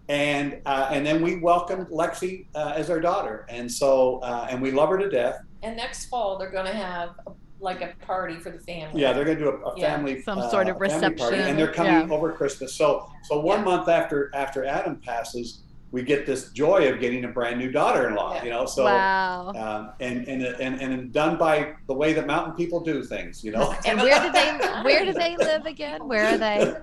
And 0.08 0.62
uh, 0.66 0.90
and 0.92 1.06
then 1.06 1.22
we 1.22 1.38
welcomed 1.40 1.88
Lexi 1.90 2.48
uh, 2.56 2.74
as 2.76 2.90
our 2.90 3.00
daughter, 3.00 3.46
and 3.48 3.72
so 3.72 4.20
uh, 4.24 4.48
and 4.50 4.60
we 4.62 4.72
love 4.72 4.90
her 4.90 4.98
to 4.98 5.10
death. 5.10 5.40
And 5.62 5.76
next 5.78 6.06
fall, 6.06 6.38
they're 6.40 6.50
going 6.52 6.66
to 6.66 6.74
have 6.74 7.10
a, 7.28 7.32
like 7.62 7.82
a 7.82 7.94
party 8.06 8.36
for 8.36 8.50
the 8.52 8.60
family. 8.60 9.02
Yeah, 9.02 9.14
they're 9.14 9.26
going 9.26 9.38
to 9.38 9.44
do 9.44 9.50
a, 9.50 9.58
a 9.70 9.80
Yeah. 9.80 9.96
family 9.96 10.22
Some 10.22 10.40
uh, 10.40 10.50
sort 10.50 10.68
of 10.70 10.78
family 10.78 10.90
party, 10.90 11.12
reception, 11.18 11.40
and 11.50 11.60
they're 11.60 11.72
coming 11.74 12.10
yeah. 12.10 12.16
over 12.16 12.32
Christmas. 12.32 12.74
So 12.76 13.10
so 13.24 13.40
one 13.40 13.60
Yeah. 13.60 13.66
month 13.66 13.90
after 13.90 14.32
after 14.34 14.66
Adam 14.66 14.98
passes, 14.98 15.64
we 15.92 16.04
get 16.04 16.26
this 16.26 16.52
joy 16.52 16.88
of 16.92 17.00
getting 17.00 17.26
a 17.26 17.28
brand 17.28 17.58
new 17.60 17.72
daughter-in-law. 17.72 18.36
Yeah. 18.36 18.44
You 18.44 18.50
know, 18.52 18.66
so 18.66 18.86
wow. 18.86 19.50
um, 19.50 19.92
and, 20.00 20.28
and 20.28 20.42
and 20.44 20.82
and 20.82 21.12
done 21.12 21.38
by 21.38 21.74
the 21.88 21.94
way 21.94 22.14
that 22.14 22.28
mountain 22.28 22.54
people 22.56 22.80
do 22.80 23.04
things. 23.04 23.44
You 23.44 23.52
know, 23.52 23.76
And 23.86 24.00
where 24.00 24.22
do 24.22 24.32
they 24.32 24.52
where 24.84 25.06
do 25.06 25.14
they 25.14 25.36
live 25.38 25.66
again? 25.66 26.08
Where 26.08 26.26
are 26.34 26.38
they? 26.38 26.76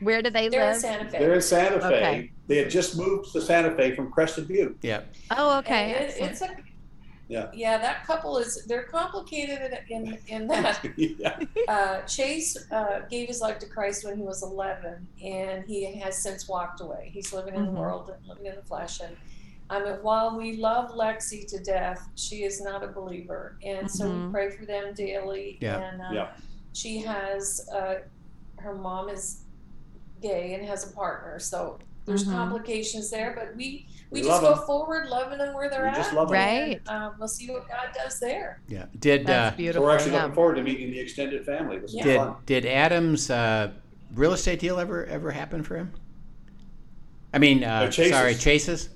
Where 0.00 0.20
do 0.22 0.30
they 0.30 0.48
They're 0.48 0.62
in 0.62 0.72
live? 0.72 0.80
Santa 0.80 1.10
Fe. 1.10 1.18
they're 1.18 1.34
in 1.34 1.42
Santa 1.42 1.80
Fe. 1.80 1.86
Okay. 1.86 2.32
They 2.48 2.56
had 2.56 2.70
just 2.70 2.96
moved 2.98 3.32
to 3.32 3.40
Santa 3.40 3.70
Fe 3.76 3.94
from 3.94 4.10
Crested 4.10 4.48
Butte. 4.48 4.76
Yep. 4.82 5.14
Oh, 5.30 5.58
okay. 5.58 5.90
It- 5.92 6.16
it's 6.18 6.42
a, 6.42 6.48
Yeah. 7.32 7.50
yeah, 7.54 7.78
that 7.78 8.04
couple 8.06 8.36
is 8.36 8.66
they're 8.66 8.82
complicated 8.84 9.78
in 9.88 10.06
in, 10.06 10.18
in 10.28 10.46
that 10.48 10.84
yeah. 10.96 11.38
uh, 11.66 12.02
Chase 12.02 12.58
uh, 12.70 13.00
gave 13.10 13.28
his 13.28 13.40
life 13.40 13.58
to 13.60 13.66
Christ 13.66 14.04
when 14.04 14.18
he 14.18 14.22
was 14.22 14.42
11, 14.42 15.06
and 15.24 15.64
he 15.64 15.94
has 16.00 16.22
since 16.22 16.46
walked 16.46 16.82
away. 16.82 17.10
He's 17.14 17.32
living 17.32 17.54
in 17.54 17.62
Mhm. 17.62 17.66
the 17.74 17.80
world 17.80 18.10
and 18.14 18.26
living 18.28 18.46
in 18.46 18.56
the 18.56 18.62
flesh. 18.62 19.00
And 19.00 19.16
I 19.70 19.82
mean, 19.82 19.94
while 20.02 20.36
we 20.36 20.56
love 20.58 20.90
Lexi 20.90 21.46
to 21.52 21.58
death, 21.58 22.06
she 22.16 22.44
is 22.44 22.60
not 22.60 22.84
a 22.84 22.88
believer, 22.88 23.56
and 23.64 23.90
so 23.90 24.04
we 24.10 24.18
Mhm. 24.18 24.30
pray 24.30 24.50
for 24.50 24.66
them 24.66 24.92
daily. 24.92 25.56
Yeah. 25.62 25.78
And 25.78 26.02
uh, 26.02 26.10
Yeah. 26.12 26.28
she 26.74 26.98
has 26.98 27.66
uh, 27.72 27.94
her 28.58 28.74
mom 28.74 29.08
is 29.08 29.24
gay 30.20 30.52
and 30.54 30.62
has 30.66 30.80
a 30.88 30.92
partner, 30.92 31.38
so 31.38 31.78
there's 32.06 32.24
Mhm. 32.24 32.32
complications 32.32 33.10
there. 33.10 33.32
But 33.36 33.56
we 33.56 33.86
we, 34.10 34.20
We 34.20 34.26
just 34.28 34.42
go 34.42 34.54
them. 34.56 34.66
forward, 34.66 35.08
loving 35.08 35.38
them 35.38 35.54
where 35.54 35.70
they're 35.70 35.84
We 35.84 35.88
at. 35.88 35.94
just 35.96 36.12
love 36.12 36.28
them. 36.28 36.34
Right. 36.36 36.80
And, 36.86 36.88
um, 36.88 37.14
we'll 37.18 37.28
see 37.28 37.50
what 37.50 37.66
God 37.66 37.88
does 37.94 38.20
there. 38.20 38.60
Yeah. 38.68 38.84
Did 38.98 39.22
uh, 39.22 39.24
That's 39.24 39.54
So 39.54 39.56
beautiful. 39.56 39.82
we're 39.84 39.94
actually 39.94 40.12
yeah. 40.12 40.18
looking 40.22 40.34
forward 40.34 40.54
to 40.56 40.62
meeting 40.62 40.90
the 40.90 41.00
extended 41.00 41.46
family. 41.46 41.78
This 41.78 41.92
is 41.92 41.96
Yeah. 41.96 42.02
did 42.04 42.16
fun. 42.18 42.34
did 42.44 42.66
Adam's 42.66 43.30
uh, 43.30 43.70
real 44.14 44.34
estate 44.34 44.58
deal 44.60 44.78
ever 44.78 45.06
ever 45.06 45.30
happen 45.30 45.62
for 45.62 45.76
him? 45.76 45.92
I 47.32 47.38
mean, 47.38 47.64
uh, 47.64 47.68
Uh, 47.86 47.90
Chase's. 47.90 48.12
sorry, 48.12 48.34
Chase's. 48.34 48.88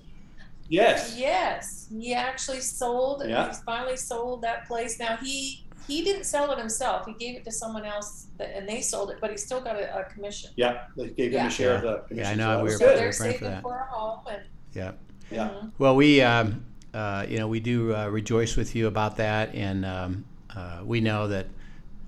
Yes. 0.68 1.14
Yes, 1.16 1.86
he 1.90 2.12
actually 2.12 2.60
sold. 2.60 3.22
Yeah. 3.26 3.48
He's 3.48 3.60
finally 3.60 3.96
sold 3.96 4.42
that 4.42 4.66
place. 4.66 4.98
Now 4.98 5.16
he 5.16 5.64
he 5.86 6.02
didn't 6.02 6.24
sell 6.24 6.50
it 6.52 6.58
himself. 6.58 7.06
He 7.06 7.12
gave 7.14 7.36
it 7.36 7.44
to 7.44 7.52
someone 7.52 7.84
else, 7.84 8.26
that, 8.38 8.56
and 8.56 8.68
they 8.68 8.80
sold 8.80 9.10
it. 9.10 9.18
But 9.20 9.30
he 9.30 9.36
still 9.36 9.60
got 9.60 9.76
a, 9.76 10.00
a 10.00 10.04
commission. 10.04 10.50
Yeah. 10.56 10.82
They 10.96 11.08
gave 11.10 11.32
him 11.32 11.38
Yeah. 11.38 11.46
a 11.46 11.50
share 11.50 11.76
of 11.76 11.84
Yeah. 11.84 11.96
the 12.08 12.14
Yeah, 12.14 12.30
I 12.30 12.34
know, 12.34 12.44
so 12.44 12.48
that 12.50 12.58
we 12.58 12.62
was 12.64 12.72
were 12.72 12.78
So 12.78 12.86
good. 12.86 12.88
they're 12.98 12.98
praying 12.98 13.12
for 13.12 13.22
saving 13.38 13.50
that. 13.50 13.62
for 13.62 13.76
a 13.76 13.84
home, 13.94 14.20
and 14.30 14.42
Yeah. 14.74 14.92
Yeah. 15.30 15.48
Mhm. 15.48 15.72
Well, 15.78 15.96
we 15.96 16.20
um, 16.22 16.64
uh, 16.94 17.26
you 17.28 17.38
know, 17.38 17.48
we 17.48 17.60
do 17.60 17.94
uh, 17.94 18.08
rejoice 18.08 18.56
with 18.56 18.74
you 18.74 18.86
about 18.86 19.16
that, 19.18 19.54
and 19.54 19.84
um, 19.84 20.24
uh, 20.54 20.80
we 20.84 21.00
know 21.00 21.28
that 21.28 21.46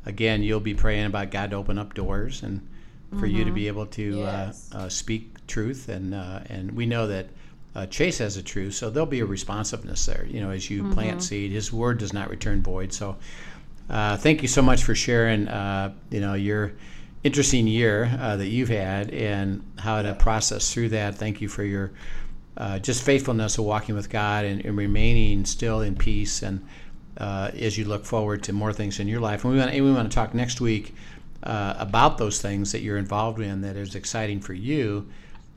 again, 0.06 0.42
you'll 0.42 0.60
be 0.60 0.74
praying 0.74 1.06
about 1.06 1.30
God 1.30 1.50
to 1.50 1.56
open 1.56 1.78
up 1.78 1.94
doors 1.94 2.42
and 2.42 2.66
for 3.18 3.26
you 3.26 3.44
to 3.44 3.50
be 3.52 3.68
able 3.68 3.86
to 3.86 4.18
Yes. 4.18 4.70
uh, 4.74 4.78
uh, 4.78 4.88
speak 4.88 5.46
truth, 5.46 5.88
and 5.88 6.14
uh, 6.14 6.40
and 6.46 6.72
we 6.72 6.86
know 6.86 7.06
that. 7.06 7.26
Uh, 7.74 7.86
Chase 7.86 8.18
has 8.18 8.36
a 8.36 8.42
truth, 8.42 8.74
so 8.74 8.90
there'll 8.90 9.06
be 9.06 9.20
a 9.20 9.26
responsiveness 9.26 10.04
there. 10.06 10.26
You 10.28 10.40
know, 10.40 10.50
as 10.50 10.68
you 10.68 10.90
plant 10.94 11.22
seed, 11.22 11.52
His 11.52 11.72
word 11.72 11.98
does 11.98 12.12
not 12.12 12.28
return 12.28 12.60
void. 12.60 12.92
So, 12.92 13.18
uh, 13.90 14.16
thank 14.16 14.42
you 14.42 14.48
so 14.48 14.62
much 14.62 14.84
for 14.84 14.94
sharing. 14.94 15.48
Uh, 15.48 15.94
you 16.10 16.20
know 16.20 16.34
your 16.34 16.72
interesting 17.24 17.66
year 17.66 18.16
uh, 18.20 18.36
that 18.36 18.46
you've 18.46 18.68
had 18.68 19.10
and 19.10 19.64
how 19.78 20.02
to 20.02 20.14
process 20.14 20.72
through 20.72 20.90
that. 20.90 21.16
Thank 21.16 21.40
you 21.40 21.48
for 21.48 21.64
your 21.64 21.92
uh, 22.56 22.78
just 22.78 23.02
faithfulness 23.02 23.58
of 23.58 23.64
walking 23.64 23.94
with 23.94 24.10
God 24.10 24.44
and, 24.44 24.64
and 24.64 24.76
remaining 24.76 25.44
still 25.44 25.80
in 25.80 25.96
peace 25.96 26.42
and 26.42 26.64
uh, 27.18 27.50
as 27.58 27.76
you 27.76 27.84
look 27.84 28.04
forward 28.04 28.42
to 28.44 28.52
more 28.52 28.72
things 28.72 29.00
in 29.00 29.08
your 29.08 29.20
life. 29.20 29.44
And 29.44 29.52
we 29.52 29.58
want, 29.58 29.72
we 29.72 29.92
want 29.92 30.10
to 30.10 30.14
talk 30.14 30.34
next 30.34 30.60
week 30.60 30.94
uh, 31.42 31.74
about 31.78 32.18
those 32.18 32.40
things 32.40 32.72
that 32.72 32.80
you're 32.80 32.98
involved 32.98 33.40
in 33.40 33.62
that 33.62 33.76
is 33.76 33.94
exciting 33.94 34.40
for 34.40 34.54
you 34.54 35.08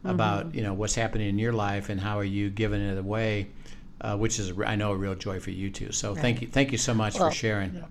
about 0.04 0.56
you 0.56 0.64
know 0.64 0.74
what's 0.74 0.96
happening 0.96 1.30
in 1.30 1.38
your 1.38 1.54
life 1.54 1.90
and 1.90 2.02
how 2.02 2.18
are 2.18 2.24
you 2.24 2.50
giving 2.50 2.82
it 2.82 2.98
away, 2.98 3.48
uh, 4.02 4.18
which 4.18 4.40
is 4.40 4.52
I 4.66 4.76
know 4.76 4.92
a 4.92 4.96
real 4.96 5.14
joy 5.14 5.40
for 5.40 5.52
you 5.52 5.70
too. 5.70 5.92
So 5.92 6.16
thank 6.16 6.42
you 6.42 6.48
thank 6.48 6.72
you 6.72 6.80
so 6.80 6.94
much 6.94 7.20
Well, 7.20 7.30
for 7.30 7.36
sharing. 7.36 7.84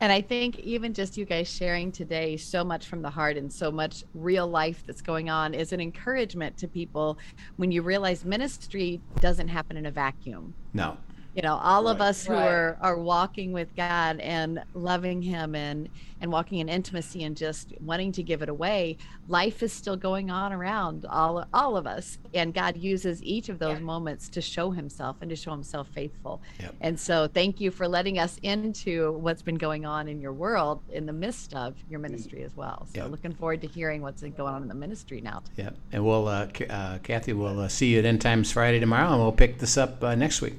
And 0.00 0.12
I 0.12 0.20
think 0.20 0.58
even 0.58 0.92
just 0.92 1.16
you 1.16 1.24
guys 1.24 1.48
sharing 1.48 1.92
today 1.92 2.36
so 2.36 2.64
much 2.64 2.86
from 2.86 3.00
the 3.00 3.10
heart 3.10 3.36
and 3.36 3.52
so 3.52 3.70
much 3.70 4.04
real 4.12 4.46
life 4.46 4.82
that's 4.86 5.00
going 5.00 5.30
on 5.30 5.54
is 5.54 5.72
an 5.72 5.80
encouragement 5.80 6.56
to 6.58 6.68
people 6.68 7.18
when 7.56 7.70
you 7.70 7.82
realize 7.82 8.24
ministry 8.24 9.00
doesn't 9.20 9.48
happen 9.48 9.76
in 9.76 9.86
a 9.86 9.90
vacuum. 9.90 10.52
No, 10.72 10.96
You 11.34 11.42
know, 11.42 11.56
all 11.56 11.88
of 11.88 12.00
us 12.00 12.24
who 12.24 12.32
Right. 12.32 12.46
are 12.46 12.78
are 12.80 12.96
walking 12.98 13.52
with 13.52 13.74
God 13.74 14.20
and 14.20 14.62
loving 14.72 15.20
him 15.20 15.54
and 15.56 15.88
and 16.20 16.30
walking 16.30 16.60
in 16.60 16.68
intimacy 16.68 17.24
and 17.24 17.36
just 17.36 17.72
wanting 17.80 18.12
to 18.12 18.22
give 18.22 18.40
it 18.40 18.48
away, 18.48 18.96
life 19.26 19.62
is 19.62 19.72
still 19.72 19.96
going 19.96 20.30
on 20.30 20.52
around 20.52 21.04
all 21.10 21.44
all 21.52 21.76
of 21.76 21.88
us. 21.88 22.18
And 22.32 22.54
God 22.54 22.76
uses 22.76 23.20
each 23.22 23.48
of 23.48 23.58
those 23.58 23.78
Yeah. 23.80 23.84
moments 23.84 24.28
to 24.30 24.40
show 24.40 24.70
himself 24.70 25.16
and 25.20 25.28
to 25.28 25.34
show 25.36 25.50
himself 25.50 25.88
faithful. 25.88 26.40
Yep. 26.60 26.74
And 26.80 27.00
so 27.00 27.26
thank 27.26 27.60
you 27.60 27.72
for 27.72 27.88
letting 27.88 28.16
us 28.18 28.38
into 28.38 29.12
what's 29.18 29.42
been 29.42 29.56
going 29.58 29.84
on 29.84 30.06
in 30.06 30.20
your 30.20 30.32
world 30.32 30.82
in 30.88 31.04
the 31.04 31.12
midst 31.12 31.52
of 31.54 31.74
your 31.88 31.98
ministry 31.98 32.44
as 32.44 32.54
well. 32.56 32.86
So 32.94 33.02
Yep. 33.02 33.10
looking 33.10 33.34
forward 33.34 33.60
to 33.62 33.66
hearing 33.66 34.02
what's 34.02 34.22
going 34.22 34.40
on 34.54 34.62
in 34.62 34.68
the 34.68 34.74
ministry 34.74 35.20
now. 35.20 35.42
yeah, 35.56 35.70
and 35.92 36.04
we'll 36.04 36.28
uh, 36.28 36.46
K- 36.46 36.68
uh, 36.68 36.98
Kathy 36.98 37.32
will 37.32 37.58
uh, 37.58 37.68
see 37.68 37.92
you 37.92 37.98
at 37.98 38.04
End 38.04 38.20
Times 38.20 38.52
Friday 38.52 38.78
tomorrow, 38.78 39.10
and 39.12 39.20
we'll 39.20 39.32
pick 39.32 39.58
this 39.58 39.76
up 39.76 40.02
uh, 40.04 40.14
next 40.14 40.40
week. 40.40 40.54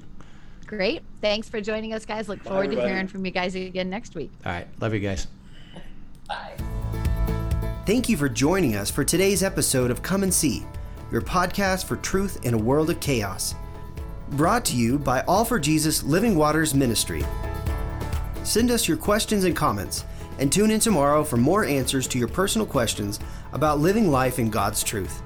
Great. 0.65 1.03
Thanks 1.21 1.47
for 1.47 1.61
joining 1.61 1.93
us 1.93 2.05
guys. 2.05 2.27
Look 2.27 2.43
forward 2.43 2.71
to 2.71 2.81
hearing 2.81 3.07
from 3.07 3.25
you 3.25 3.31
guys 3.31 3.55
again 3.55 3.89
next 3.89 4.15
week. 4.15 4.31
All 4.45 4.51
right, 4.51 4.67
love 4.79 4.93
you 4.93 4.99
guys. 4.99 5.27
Bye. 6.27 6.53
Thank 7.85 8.09
you 8.09 8.17
for 8.17 8.27
joining 8.27 8.75
us 8.75 8.89
for 8.89 9.03
today's 9.03 9.43
episode 9.43 9.91
of 9.91 10.01
Come 10.01 10.23
and 10.23 10.33
See, 10.33 10.65
your 11.11 11.21
podcast 11.21 11.85
for 11.85 11.97
truth 11.97 12.43
in 12.43 12.55
a 12.55 12.57
world 12.57 12.89
of 12.89 12.99
chaos. 12.99 13.53
Brought 14.31 14.65
to 14.65 14.75
you 14.75 14.97
by 14.97 15.21
All 15.21 15.45
for 15.45 15.59
Jesus 15.59 16.01
Living 16.01 16.35
Waters 16.35 16.73
Ministry. 16.73 17.23
Send 18.43 18.71
us 18.71 18.87
your 18.87 18.97
questions 18.97 19.43
and 19.43 19.55
comments, 19.55 20.03
and 20.39 20.51
tune 20.51 20.71
in 20.71 20.79
tomorrow 20.79 21.23
for 21.23 21.37
more 21.37 21.63
answers 21.63 22.07
to 22.07 22.17
your 22.17 22.27
personal 22.27 22.65
questions 22.65 23.19
about 23.53 23.79
living 23.79 24.09
life 24.09 24.39
in 24.39 24.49
God's 24.49 24.83
truth. 24.83 25.21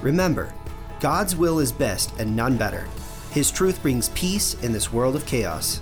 Remember, 0.00 0.52
God's 1.00 1.36
will 1.36 1.58
is 1.58 1.72
best 1.72 2.18
and 2.18 2.34
none 2.34 2.56
better. 2.56 2.86
His 3.30 3.50
truth 3.50 3.82
brings 3.82 4.08
peace 4.10 4.54
in 4.62 4.72
this 4.72 4.90
world 4.90 5.14
of 5.14 5.26
chaos. 5.26 5.80